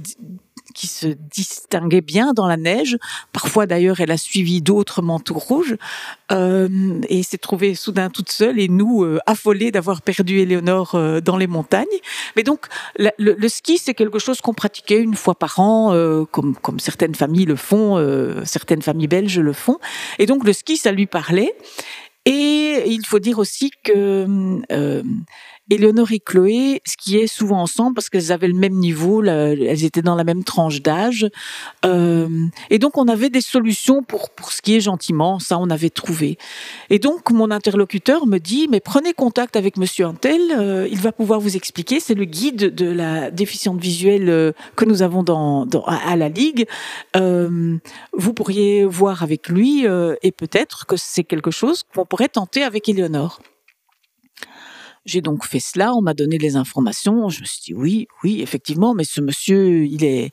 [0.75, 2.97] qui se distinguait bien dans la neige.
[3.33, 5.77] Parfois d'ailleurs, elle a suivi d'autres manteaux rouges
[6.33, 11.21] euh, et s'est trouvée soudain toute seule et nous euh, affolés d'avoir perdu Éléonore euh,
[11.21, 11.87] dans les montagnes.
[12.37, 12.67] Mais donc
[12.99, 15.95] le, ski, c'est quelque chose qu'on pratiquait une fois par an,
[16.31, 17.97] comme, certaines familles le font,
[18.45, 19.79] certaines familles belges le font.
[20.19, 21.55] Et donc le ski, ça lui parlait.
[22.27, 24.27] Et il faut dire aussi que
[25.71, 30.17] Éléonore et Chloé skiaient souvent ensemble parce qu'elles avaient le même niveau, elles étaient dans
[30.17, 31.29] la même tranche d'âge.
[31.85, 32.29] Euh,
[32.71, 36.39] et donc, on avait des solutions pour, pour skier gentiment, ça on avait trouvé.
[36.91, 41.13] Et donc, mon interlocuteur me dit, mais prenez contact avec Monsieur Antel, euh, il va
[41.13, 45.67] pouvoir vous expliquer, c'est le guide de la déficiente visuelle euh, que nous avons dans
[45.87, 46.67] à la Ligue.
[47.15, 52.89] Vous pourriez voir avec lui et peut-être que c'est quelque chose qu'on pourrait tenter avec
[52.89, 53.41] Éléonore.
[55.07, 58.43] J'ai donc fait cela, on m'a donné les informations, je me suis dit oui, oui,
[58.43, 60.31] effectivement, mais ce monsieur, il est,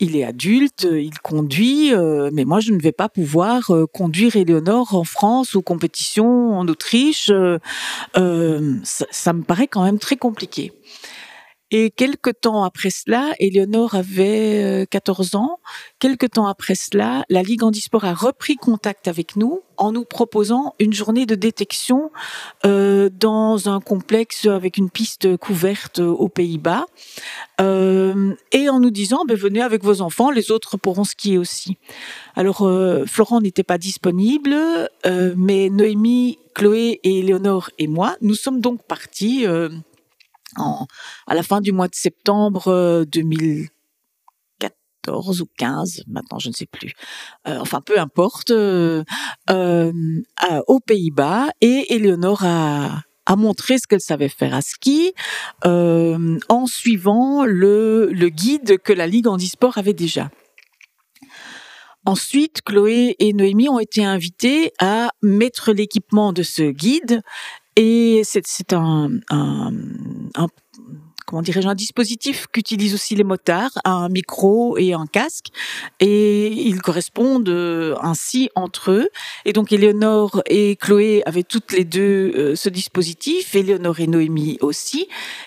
[0.00, 4.34] il est adulte, il conduit, euh, mais moi je ne vais pas pouvoir euh, conduire
[4.34, 7.30] Éléonore en France aux compétitions en Autriche.
[7.30, 7.58] Euh,
[8.82, 10.72] ça, me paraît quand même très compliqué.
[11.70, 15.60] Et quelque temps après cela, Éléonore avait 14 euh, ans.
[15.98, 20.74] Quelque temps après cela, la Ligue handisport a repris contact avec nous en nous proposant
[20.78, 22.10] une journée de détection
[22.66, 26.86] euh, dans un complexe avec une piste couverte aux Pays-Bas
[27.60, 31.78] euh, et en nous disant ben, venez avec vos enfants, les autres pourront skier aussi.
[32.34, 34.54] Alors euh, Florent n'était pas disponible,
[35.06, 39.46] euh, mais Noémie, Chloé et Éléonore et moi, nous sommes donc partis
[40.56, 40.86] en,
[41.26, 43.70] à la fin du mois de septembre 2014
[45.08, 46.92] euh, ou 15, maintenant je ne sais plus.
[47.48, 49.04] Euh, enfin, peu importe, euh,
[49.50, 49.92] euh
[50.66, 55.12] aux Pays-Bas et Éléonore a, a montré ce qu'elle savait faire à ski
[55.64, 60.30] euh, en suivant le, le guide que la Ligue handisport avait déjà.
[62.06, 67.20] Ensuite, Chloé et Noémie ont été invitées à mettre l'équipement de ce guide
[67.76, 69.10] et c'est un,
[71.30, 75.46] comment dirais-je, un dispositif qu'utilisent aussi les motards, un micro et un casque,
[76.00, 79.08] et ils correspondent euh, ainsi entre eux.
[79.44, 84.58] Et donc Éléonore et Chloé avaient toutes les deux euh, ce dispositif, Éléonore et Noémie
[84.60, 85.06] aussi.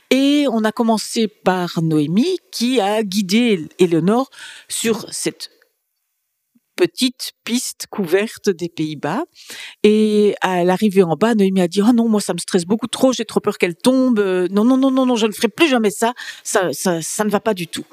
[0.09, 4.30] Et on a commencé par Noémie qui a guidé Éléonore
[4.69, 5.49] sur cette
[6.76, 9.24] petite piste couverte des Pays-Bas.
[9.84, 12.88] Et à l'arrivée en bas, Noémie a dit, oh non, moi, ça me stresse beaucoup
[12.88, 14.19] trop, j'ai trop peur qu'elle tombe.
[14.19, 16.13] Non, non, non, non, non, je ne ferai plus jamais ça.
[16.43, 17.86] Ça, ça, ça ne va pas du tout.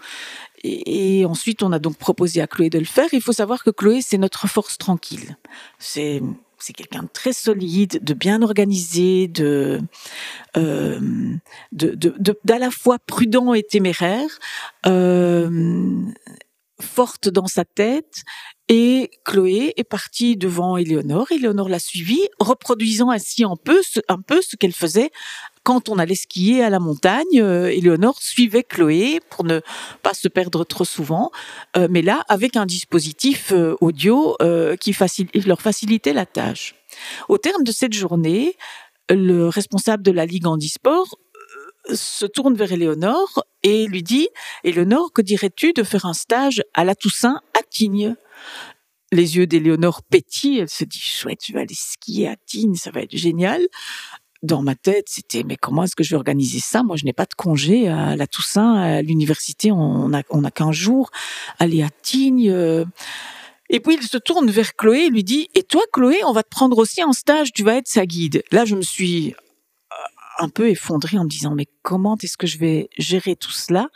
[0.63, 3.09] Et, ensuite, on a donc proposé à Chloé de le faire.
[3.13, 5.37] Il faut savoir que Chloé, c'est notre force tranquille.
[5.79, 6.23] C'est
[6.63, 9.81] c'est quelqu'un de très solide, de bien organisé, de,
[10.59, 11.01] euh,
[11.73, 14.39] de, d'à la fois prudent et téméraire,
[14.87, 16.03] euh,
[16.79, 18.25] forte dans sa tête.
[18.73, 21.33] Et Chloé est partie devant Éléonore.
[21.33, 25.11] Éléonore l'a suivie, reproduisant ainsi un peu ce, qu'elle faisait
[25.65, 29.61] quand on allait skier à la montagne, euh, Éléonore suivait Chloé pour ne
[30.05, 31.33] pas se perdre trop souvent,
[31.77, 34.37] euh, mais là avec un dispositif euh, audio
[34.81, 34.95] qui
[35.45, 36.77] leur facilitait la tâche.
[37.29, 38.57] Au terme de cette journée,
[39.11, 41.19] le responsable de la Ligue handisport
[41.93, 44.29] se tourne vers Éléonore et lui dit
[44.63, 48.15] Éléonore, que dirais-tu de faire un stage à la Toussaint à Tignes?
[49.13, 52.91] Les yeux d'Éléonore pétillent, elle se dit chouette, je vais aller skier à Tignes, ça
[52.91, 53.67] va être génial
[54.43, 56.83] dans ma tête, c'était mais comment est-ce que je vais organiser ça?
[56.83, 61.11] Moi, je n'ai pas de congé à la Toussaint, à l'université, on a qu'un jour.
[61.59, 62.51] Aller à Tignes.
[62.51, 62.85] Euh.
[63.69, 66.43] Et puis il se tourne vers Chloé et lui dit "Et toi, Chloé, on va
[66.43, 67.53] te prendre aussi en stage.
[67.53, 69.35] Tu vas être sa guide." Là, je me suis
[70.41, 73.89] un peu effondrée en me disant mais comment est-ce que je vais gérer tout cela?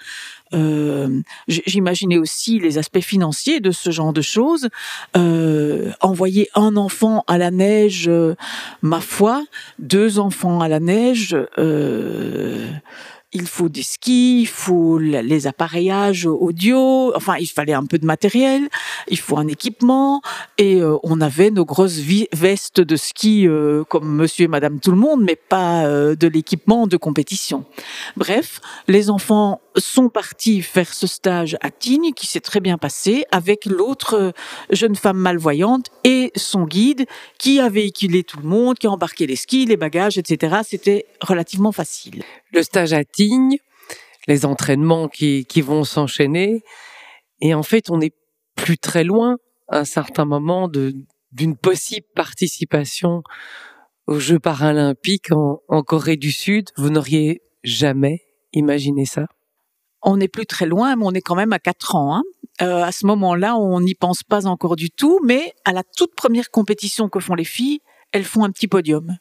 [0.53, 4.69] Euh, J'imaginais aussi les aspects financiers de ce genre de choses.
[5.17, 8.35] Euh, envoyer un enfant à la neige, euh,
[8.83, 9.45] ma foi,
[9.79, 11.37] deux enfants à la neige.
[13.35, 18.07] Il faut des skis, il faut les appareillages audio, enfin il fallait un peu de
[18.07, 18.69] matériel,
[19.09, 20.23] il faut un équipement
[20.57, 21.99] et euh, on avait nos grosses
[22.33, 26.29] vestes de ski euh, comme monsieur et madame tout le monde mais pas euh, de
[26.29, 27.65] l'équipement de compétition.
[28.17, 33.25] Bref, les enfants sont partis faire ce stage à Tignes qui s'est très bien passé
[33.33, 34.33] avec l'autre
[34.71, 37.07] jeune femme malvoyante et son guide
[37.39, 40.59] qui a véhiculé tout le monde, qui a embarqué les skis, les bagages, etc.
[40.65, 42.23] C'était relativement facile.
[42.53, 43.59] Le stage à Tignes,
[44.29, 46.63] les entraînements qui, vont s'enchaîner
[47.41, 48.13] et en fait on n'est
[48.55, 49.37] plus très loin
[49.69, 53.23] à un certain moment d'une possible participation
[54.07, 56.71] aux Jeux paralympiques en Corée du Sud.
[56.77, 58.21] Vous n'auriez jamais
[58.53, 59.27] imaginé ça?
[60.05, 62.17] On n'est plus très loin, mais on est quand même à 4 ans.
[62.17, 62.23] Hein.
[62.63, 66.15] Euh, à ce moment-là, on n'y pense pas encore du tout, mais à la toute
[66.15, 67.81] première compétition que font les filles,
[68.13, 69.17] elles font un petit podium.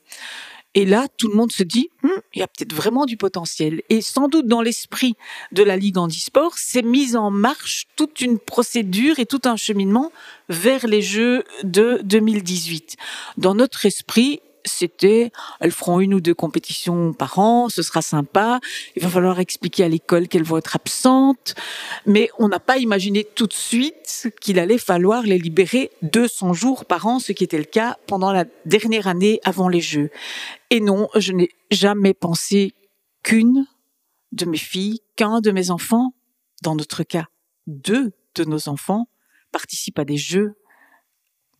[0.75, 3.81] Et là, tout le monde se dit, hum, il y a peut-être vraiment du potentiel.
[3.89, 5.15] Et sans doute dans l'esprit
[5.51, 10.11] de la Ligue handisport, c'est mise en marche toute une procédure et tout un cheminement
[10.49, 12.95] vers les Jeux de 2018.
[13.37, 18.59] Dans notre esprit, c'était, elles feront une ou deux compétitions par an, ce sera sympa.
[18.95, 21.55] Il va falloir expliquer à l'école qu'elles vont être absentes.
[22.05, 26.85] Mais on n'a pas imaginé tout de suite qu'il allait falloir les libérer 200 jours
[26.85, 30.09] par an, ce qui était le cas pendant la dernière année avant les Jeux.
[30.69, 32.73] Et non, je n'ai jamais pensé
[33.23, 33.65] qu'une
[34.31, 36.13] de mes filles, qu'un de mes enfants,
[36.61, 37.27] dans notre cas,
[37.67, 39.07] deux de nos enfants,
[39.51, 40.55] participent à des Jeux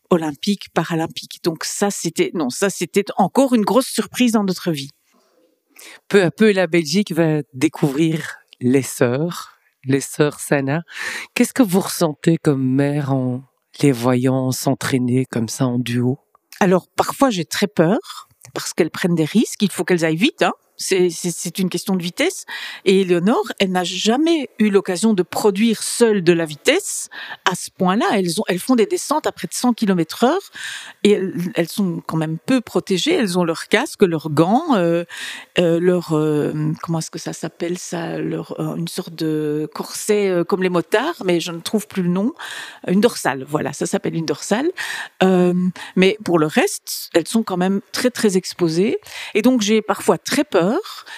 [0.10, 1.40] olympique, paralympique.
[1.44, 4.92] Donc ça, c'était non, ça c'était encore une grosse surprise dans notre vie.
[6.08, 10.84] Peu à peu, la Belgique va découvrir les sœurs, les sœurs Sana.
[11.34, 13.44] Qu'est-ce que vous ressentez comme mère en
[13.82, 16.20] les voyant s'entraîner comme ça en duo?
[16.60, 19.62] Alors parfois j'ai très peur parce qu'elles prennent des risques.
[19.62, 20.44] Il faut qu'elles aillent vite.
[20.44, 22.46] Hein c'est une question de vitesse.
[22.86, 27.10] Et Éléonore, elle n'a jamais eu l'occasion de produire seule de la vitesse
[27.50, 28.06] à ce point-là.
[28.48, 30.42] Elles font des descentes à près de 100 km heure
[31.04, 31.20] et
[31.56, 33.14] elles, sont quand même peu protégées.
[33.14, 35.04] Elles ont leur casque, leurs gants, euh,
[35.60, 40.64] euh, leur euh, comment est-ce que ça s'appelle ça, leur une sorte de corset comme
[40.64, 42.34] les motards, mais je ne trouve plus le nom.
[42.88, 44.70] Une dorsale, voilà, ça s'appelle une dorsale.
[45.96, 48.98] mais pour le reste, elles sont quand même très très exposées.
[49.34, 50.73] Et donc j'ai parfois très peur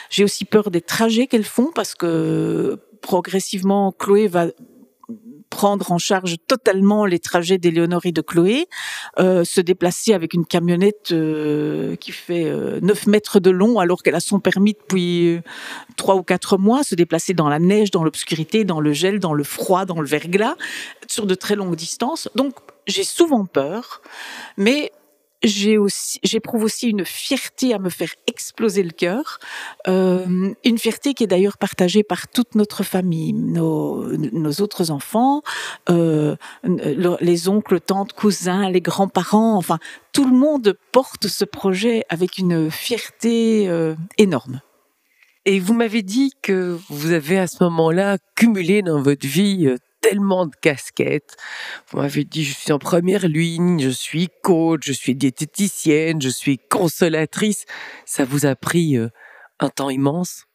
[0.10, 4.48] j'ai aussi peur des trajets qu'elles font parce que progressivement, Chloé va
[5.50, 8.68] prendre en charge totalement les trajets d'Éléonore et de Chloé,
[9.20, 14.04] euh, se déplacer avec une camionnette euh, qui fait 9 euh, mètres de long alors
[14.04, 15.40] qu'elle a son permis depuis
[15.96, 19.34] trois ou quatre mois, se déplacer dans la neige, dans l'obscurité, dans le gel, dans
[19.34, 20.56] le froid, dans le verglas,
[21.08, 22.28] sur de très longues distances.
[22.36, 24.02] Donc j'ai souvent peur,
[24.58, 24.92] mais
[25.46, 29.40] j'ai aussi, j'éprouve aussi une fierté à me faire exploser le cœur,
[29.88, 35.42] euh, une fierté qui est d'ailleurs partagée par toute notre famille, nos, autres enfants,
[35.90, 36.36] euh,
[37.22, 39.80] les oncles, tantes, cousins, les grands-parents, enfin
[40.12, 44.62] tout le monde porte ce projet avec une fierté euh, énorme.
[45.46, 49.70] Et vous m'avez dit que vous avez à ce moment-là cumulé dans votre vie
[50.10, 51.36] tellement de casquettes.
[51.90, 56.30] Vous m'avez dit, je suis en première ligne, je suis coach, je suis diététicienne, je
[56.30, 57.66] suis consolatrice.
[58.06, 59.10] Ça vous a pris euh,
[59.60, 60.46] un temps immense?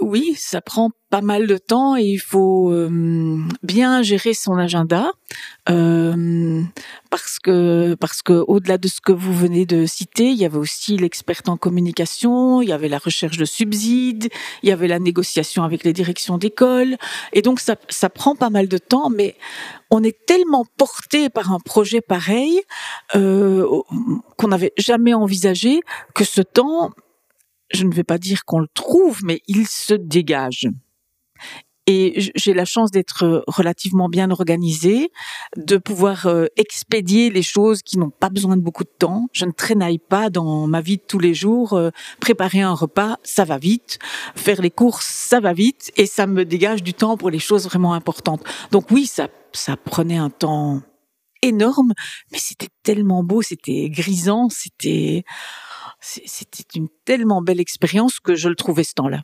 [0.00, 5.12] Oui, ça prend pas mal de temps et il faut euh, bien gérer son agenda
[5.68, 6.60] euh,
[7.08, 10.58] parce que parce que au-delà de ce que vous venez de citer, il y avait
[10.58, 14.28] aussi l'experte en communication, il y avait la recherche de subsides,
[14.64, 16.96] il y avait la négociation avec les directions d'école
[17.32, 19.36] et donc ça ça prend pas mal de temps, mais
[19.92, 22.60] on est tellement porté par un projet pareil
[23.14, 23.64] euh,
[24.36, 25.80] qu'on n'avait jamais envisagé
[26.12, 26.90] que ce temps
[27.70, 30.68] je ne vais pas dire qu'on le trouve, mais il se dégage.
[31.86, 35.10] Et j'ai la chance d'être relativement bien organisée,
[35.58, 39.26] de pouvoir euh, expédier les choses qui n'ont pas besoin de beaucoup de temps.
[39.32, 41.74] Je ne traînaille pas dans ma vie de tous les jours.
[41.74, 43.98] Euh, préparer un repas, ça va vite.
[44.34, 45.92] Faire les courses, ça va vite.
[45.96, 48.42] Et ça me dégage du temps pour les choses vraiment importantes.
[48.70, 50.80] Donc oui, ça, ça prenait un temps
[51.42, 51.92] énorme,
[52.32, 55.24] mais c'était tellement beau, c'était grisant, c'était
[56.00, 59.22] c'était une tellement belle expérience que je le trouvais ce temps-là.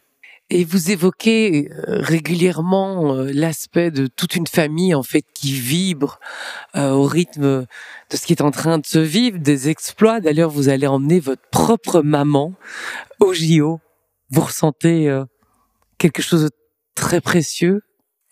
[0.52, 6.18] Et vous évoquez euh, régulièrement euh, l'aspect de toute une famille en fait qui vibre
[6.74, 7.66] euh, au rythme
[8.10, 10.20] de ce qui est en train de se vivre, des exploits.
[10.20, 12.52] D'ailleurs, vous allez emmener votre propre maman
[13.20, 13.78] au JO.
[14.30, 15.12] Vous ressentez
[15.98, 16.50] quelque chose de
[16.94, 17.82] très précieux,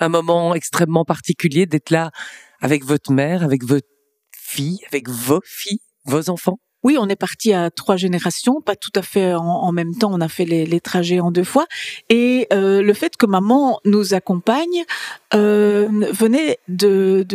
[0.01, 2.11] un moment extrêmement particulier d'être là
[2.61, 3.89] avec votre mère, avec votre
[4.33, 6.59] fille, avec vos filles, vos enfants?
[6.85, 10.13] Oui, on est parti à trois générations, pas tout à fait en, même temps.
[10.13, 11.67] On a fait les, trajets en deux fois.
[12.09, 14.85] Et euh, le fait que maman nous accompagne
[15.35, 17.27] euh, venait de,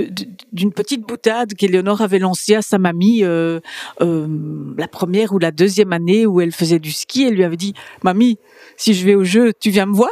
[0.54, 3.60] d'une petite boutade qu'Éléonore avait lancée à sa mamie euh,
[4.00, 7.24] la première ou la deuxième année où elle faisait du ski.
[7.24, 8.38] Elle lui avait dit, mamie,
[8.78, 10.10] si je vais au jeu, tu viens me voir?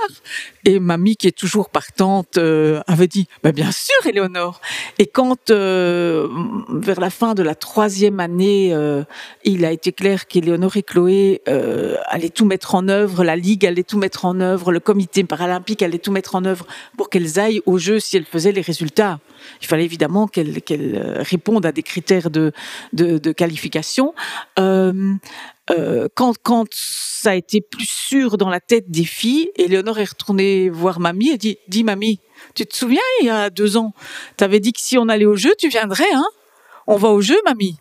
[0.65, 4.59] Et mamie, qui est toujours partante, avait dit, bah, bien sûr, Éléonore.
[4.99, 8.75] Et quand vers la fin de la troisième année
[9.43, 13.65] il a été clair qu'Éléonore et Chloé euh, allaient tout mettre en œuvre, la Ligue
[13.65, 16.67] allait tout mettre en œuvre, le comité paralympique allait tout mettre en œuvre
[16.97, 19.19] pour qu'elles aillent au jeu si elles faisaient les résultats.
[19.61, 22.51] Il fallait évidemment qu'elles euh, répondent à des critères de,
[23.33, 24.13] qualification.
[24.59, 25.17] Euh,
[26.15, 30.69] quand, quand ça a été plus sûr dans la tête des filles, Éléonore est retournée
[30.69, 32.19] voir mamie et dit, dis mamie,
[32.55, 33.93] tu te souviens, il y a deux ans,
[34.37, 36.25] tu avais dit que si on allait au jeu, tu viendrais, hein?
[36.87, 37.77] On va au jeu, mamie.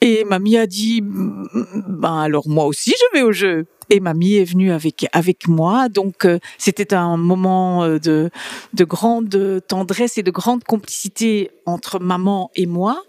[0.00, 3.66] Et mamie a dit, ben alors moi aussi je vais au jeu.
[3.90, 8.30] Et mamie est venue avec avec moi, donc euh, c'était un moment euh, de
[8.74, 13.02] de grande tendresse et de grande complicité entre maman et moi,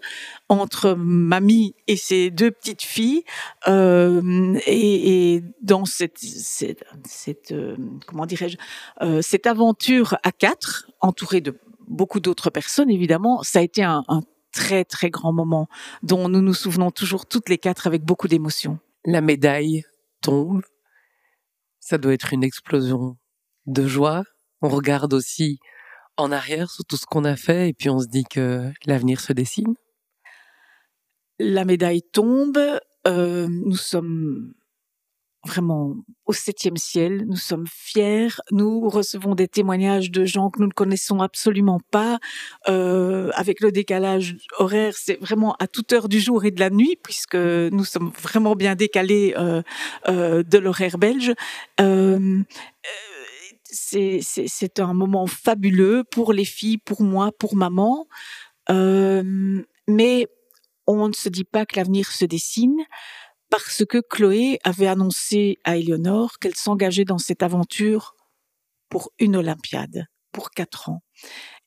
[0.48, 3.24] entre mamie et ses deux petites filles,
[3.68, 7.54] euh, et, dans cette cette, cette
[8.06, 8.56] comment dirais-je
[9.20, 11.54] cette aventure à quatre, entourée de
[11.88, 14.22] beaucoup d'autres personnes évidemment, ça a été un, un
[14.52, 15.68] très très grand moment
[16.02, 18.78] dont nous nous souvenons toujours toutes les quatre avec beaucoup d'émotion.
[19.04, 19.84] La médaille
[20.22, 20.62] tombe.
[21.78, 23.16] Ça doit être une explosion
[23.66, 24.24] de joie.
[24.62, 25.58] On regarde aussi
[26.16, 29.20] en arrière sur tout ce qu'on a fait et puis on se dit que l'avenir
[29.20, 29.74] se dessine.
[31.38, 32.58] La médaille tombe.
[33.06, 34.52] Euh, nous sommes
[35.44, 35.94] vraiment
[36.26, 37.24] au septième ciel.
[37.26, 38.28] Nous sommes fiers.
[38.50, 42.18] Nous recevons des témoignages de gens que nous ne connaissons absolument pas.
[42.68, 46.70] Euh, avec le décalage horaire, c'est vraiment à toute heure du jour et de la
[46.70, 49.62] nuit, puisque nous sommes vraiment bien décalés euh,
[50.08, 51.32] euh, de l'horaire belge.
[53.64, 58.06] C'est un moment fabuleux pour les filles, pour moi, pour maman.
[58.68, 60.26] mais
[60.86, 62.84] on ne se dit pas que l'avenir se dessine
[63.50, 68.14] parce que Chloé avait annoncé à Éléonore qu'elle s'engageait dans cette aventure
[68.88, 71.02] pour une Olympiade, pour quatre ans.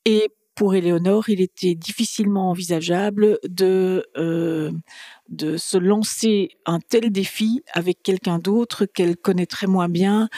[0.04, 4.72] Et pour Éléonore, il était difficilement envisageable de euh,
[5.28, 10.28] de se lancer un tel défi avec quelqu'un d'autre qu'elle connaîtrait moins bien,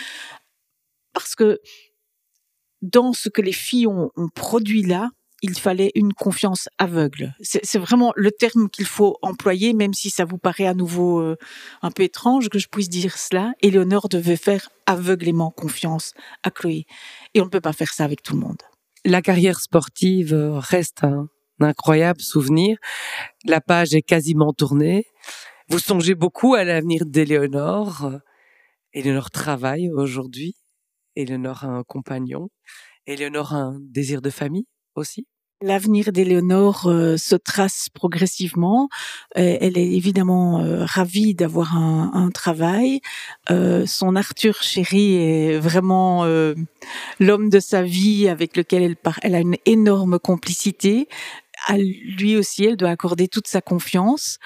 [1.13, 1.61] parce que
[2.83, 5.11] dans ce que les filles ont produit là,
[5.47, 7.35] il fallait une confiance aveugle.
[7.41, 11.37] C'est vraiment le terme qu'il faut employer, même si ça vous paraît à nouveau euh,
[11.83, 13.53] un peu étrange que je puisse dire cela.
[13.63, 16.85] Éléonore devait faire aveuglément confiance à Chloé.
[17.35, 18.61] Et on ne peut pas faire ça avec tout le monde.
[19.05, 21.29] La carrière sportive reste un
[21.61, 22.77] incroyable souvenir.
[23.45, 25.07] La page est quasiment tournée.
[25.69, 28.11] Vous songez beaucoup à l'avenir d'Éléonore.
[28.93, 30.57] Éléonore travaille aujourd'hui.
[31.15, 32.49] Éléonore a un compagnon.
[33.07, 34.67] Éléonore a un désir de famille
[34.97, 35.27] aussi
[35.63, 38.91] L'avenir d'Éléonore euh, se trace progressivement.
[39.39, 43.01] Euh, elle est évidemment euh, ravie d'avoir un, travail.
[43.49, 46.27] son Arthur chéri est vraiment
[47.21, 51.09] l'homme de sa vie avec lequel elle, elle a une énorme complicité.
[51.67, 54.39] à lui aussi, elle doit accorder toute sa confiance.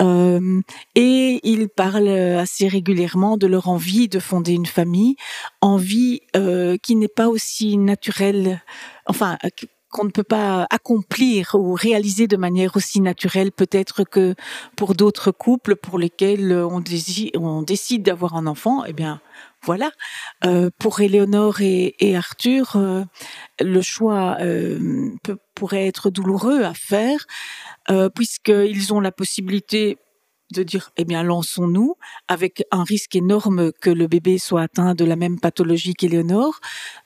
[0.00, 0.60] Euh,
[0.94, 5.16] et ils parlent assez régulièrement de leur envie de fonder une famille,
[5.60, 8.62] envie euh, qui n'est pas aussi naturelle,
[9.06, 9.38] enfin
[9.90, 14.34] qu'on ne peut pas accomplir ou réaliser de manière aussi naturelle peut-être que
[14.76, 16.82] pour d'autres couples pour lesquels on,
[17.34, 18.84] on décide d'avoir un enfant.
[18.84, 19.20] Eh bien,
[19.62, 19.90] voilà.
[20.44, 23.04] Euh, pour Éléonore et, Arthur, euh,
[23.60, 25.10] le choix euh,
[25.54, 27.26] pourrait être douloureux à faire,
[28.14, 29.98] puisqu'ils ont la possibilité
[30.52, 31.96] de dire, eh bien, lançons-nous,
[32.28, 36.60] avec un risque énorme que le bébé soit atteint de la même pathologie qu'Éléonore,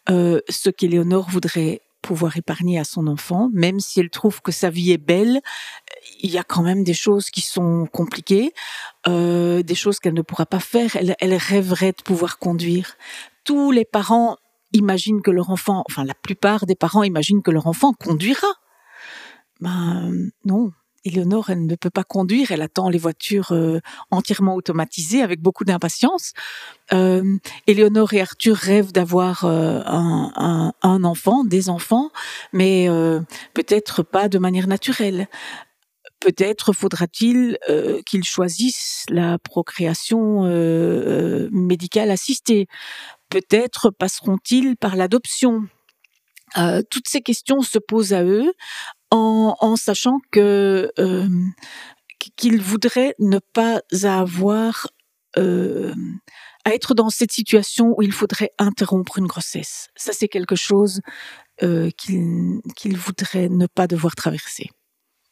[0.09, 4.93] ce qu'Éléonore voudrait pouvoir épargner à son enfant, même si elle trouve que sa vie
[4.93, 5.41] est belle,
[6.21, 8.53] il y a quand même des choses qui sont compliquées,
[9.07, 10.97] euh, des choses qu'elle ne pourra pas faire.
[10.97, 12.97] Elle, elle rêverait de pouvoir conduire.
[13.45, 14.37] Tous les parents
[14.73, 18.49] imaginent que leur enfant, enfin la plupart des parents imaginent que leur enfant conduira.
[19.61, 20.73] Ben non,
[21.05, 23.81] Éléonore, elle ne peut pas conduire, elle attend les voitures euh,
[24.11, 26.33] entièrement automatisées avec beaucoup d'impatience.
[26.93, 32.11] Euh, Éléonore et Arthur rêvent d'avoir euh, un, enfant, des enfants,
[32.53, 33.21] mais euh,
[33.55, 35.29] peut-être pas de manière naturelle.
[36.21, 37.59] Peut-être faudra-t-il
[38.07, 40.43] qu'ils choisissent la procréation
[41.51, 42.69] médicale assistée.
[43.29, 45.65] Peut-être passeront-ils par l'adoption.
[46.91, 48.53] toutes ces questions se posent à eux
[49.13, 51.29] en, sachant que euh,
[52.37, 54.89] qu'il voudrait ne pas avoir
[55.37, 55.95] euh,
[56.65, 59.89] à être dans cette situation où il faudrait interrompre une grossesse.
[59.97, 61.01] Ça, c'est quelque chose
[61.63, 64.71] euh, qu'il voudrait ne pas devoir traverser.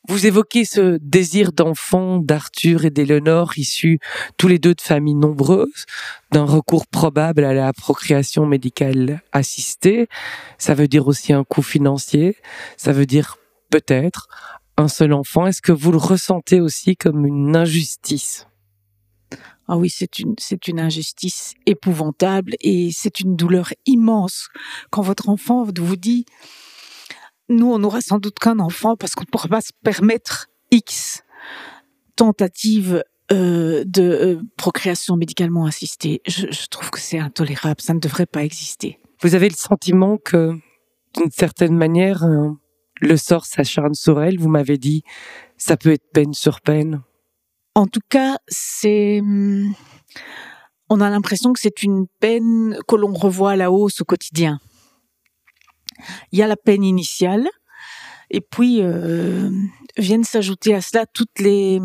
[0.09, 3.99] Vous évoquez ce désir d'enfant d'Arthur et d'Éléonore, issus
[4.39, 5.85] tous les deux de familles nombreuses,
[6.33, 10.09] d'un recours probable à la procréation médicale assistée.
[10.57, 12.39] Ça veut dire aussi un coût financier.
[12.79, 13.37] Ça veut dire
[13.71, 14.29] peut-être
[14.77, 15.47] un seul enfant.
[15.47, 18.47] Est-ce que vous le ressentez aussi comme une injustice?
[19.69, 24.49] Ah oui, c'est une, c'est une injustice épouvantable et c'est une douleur immense
[24.91, 26.25] quand votre enfant vous dit,
[27.49, 31.23] nous, on n'aura sans doute qu'un enfant parce qu'on ne pourra pas se permettre X
[32.17, 36.21] tentatives euh, de euh, procréation médicalement assistée.
[36.27, 38.99] Je, je trouve que c'est intolérable, ça ne devrait pas exister.
[39.23, 40.53] Vous avez le sentiment que,
[41.17, 42.25] d'une certaine manière,
[43.01, 45.03] le sort s'acharne sur elle, vous m'avez dit,
[45.57, 47.03] ça peut être peine sur peine.
[47.75, 49.75] En tout cas, c'est, hum,
[50.89, 54.59] on a l'impression que c'est une peine que l'on revoit à la hausse au quotidien.
[56.33, 57.49] Il y a la peine initiale,
[58.31, 59.51] et puis euh,
[59.99, 61.81] viennent s'ajouter à cela toutes les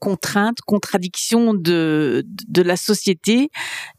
[0.00, 3.50] contraintes, contradictions de, de la société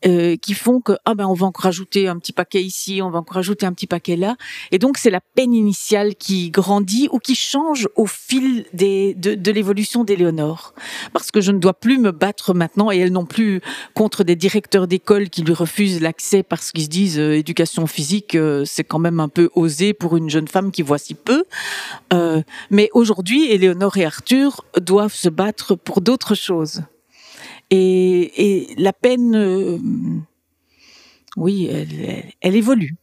[0.06, 3.12] euh, qui font que ah ben on va encore rajouter un petit paquet ici, on
[3.12, 4.36] va encore rajouter un petit paquet là,
[4.72, 9.52] et donc c'est la peine initiale qui grandit ou qui change au fil des, de,
[9.52, 10.74] l'évolution d'Éléonore,
[11.14, 13.62] parce que je ne dois plus me battre maintenant et elle non plus
[13.93, 18.34] contre des directeurs d'école qui lui refusent l'accès parce qu'ils se disent euh, éducation physique
[18.34, 21.43] euh, c'est quand même un peu osé pour une jeune femme qui voit si peu,
[22.72, 26.83] mais aujourd'hui Éléonore et Arthur doivent se battre pour pour d'autres choses.
[27.69, 29.77] Et, la peine, euh,
[31.35, 31.67] oui,
[32.41, 32.95] elle, évolue,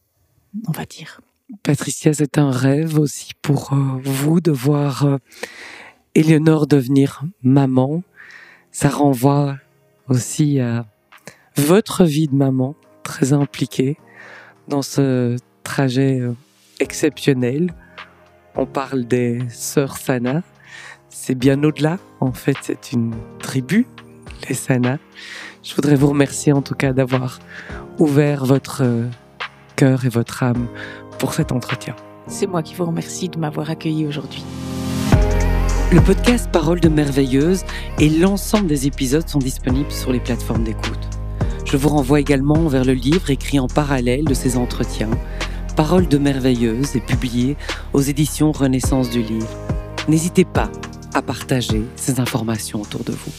[0.67, 1.21] on va dire.
[1.63, 5.19] Patricia, c'est un rêve aussi pour euh, vous de voir euh,
[6.15, 8.03] Éléonore devenir maman.
[8.73, 9.59] Ça renvoie
[10.09, 10.87] aussi à
[11.57, 13.99] votre vie de maman, très impliquée
[14.67, 16.23] dans ce trajet
[16.81, 17.75] exceptionnel.
[18.57, 20.43] On parle des sœurs Sana,
[21.09, 21.99] c'est bien au-delà.
[22.21, 23.87] En fait, c'est une tribu,
[24.49, 24.99] les Sana.
[25.63, 27.39] Je voudrais vous remercier en tout cas d'avoir
[27.99, 29.07] ouvert votre euh,
[29.77, 30.69] cœur et votre âme
[31.19, 31.95] pour cet entretien.
[32.27, 34.45] C'est moi qui vous remercie de m'avoir accueilli aujourd'hui.
[35.91, 37.65] Le podcast Parole de Merveilleuse
[37.99, 41.09] et l'ensemble des épisodes sont disponibles sur les plateformes d'écoute.
[41.65, 45.11] Je vous renvoie également vers le livre écrit en parallèle de ces entretiens,
[45.77, 47.57] Parole de Merveilleuse et publié
[47.93, 49.49] aux éditions Renaissance du Livre.
[50.09, 50.71] N'hésitez pas
[51.15, 53.33] à partager ces informations autour de vous.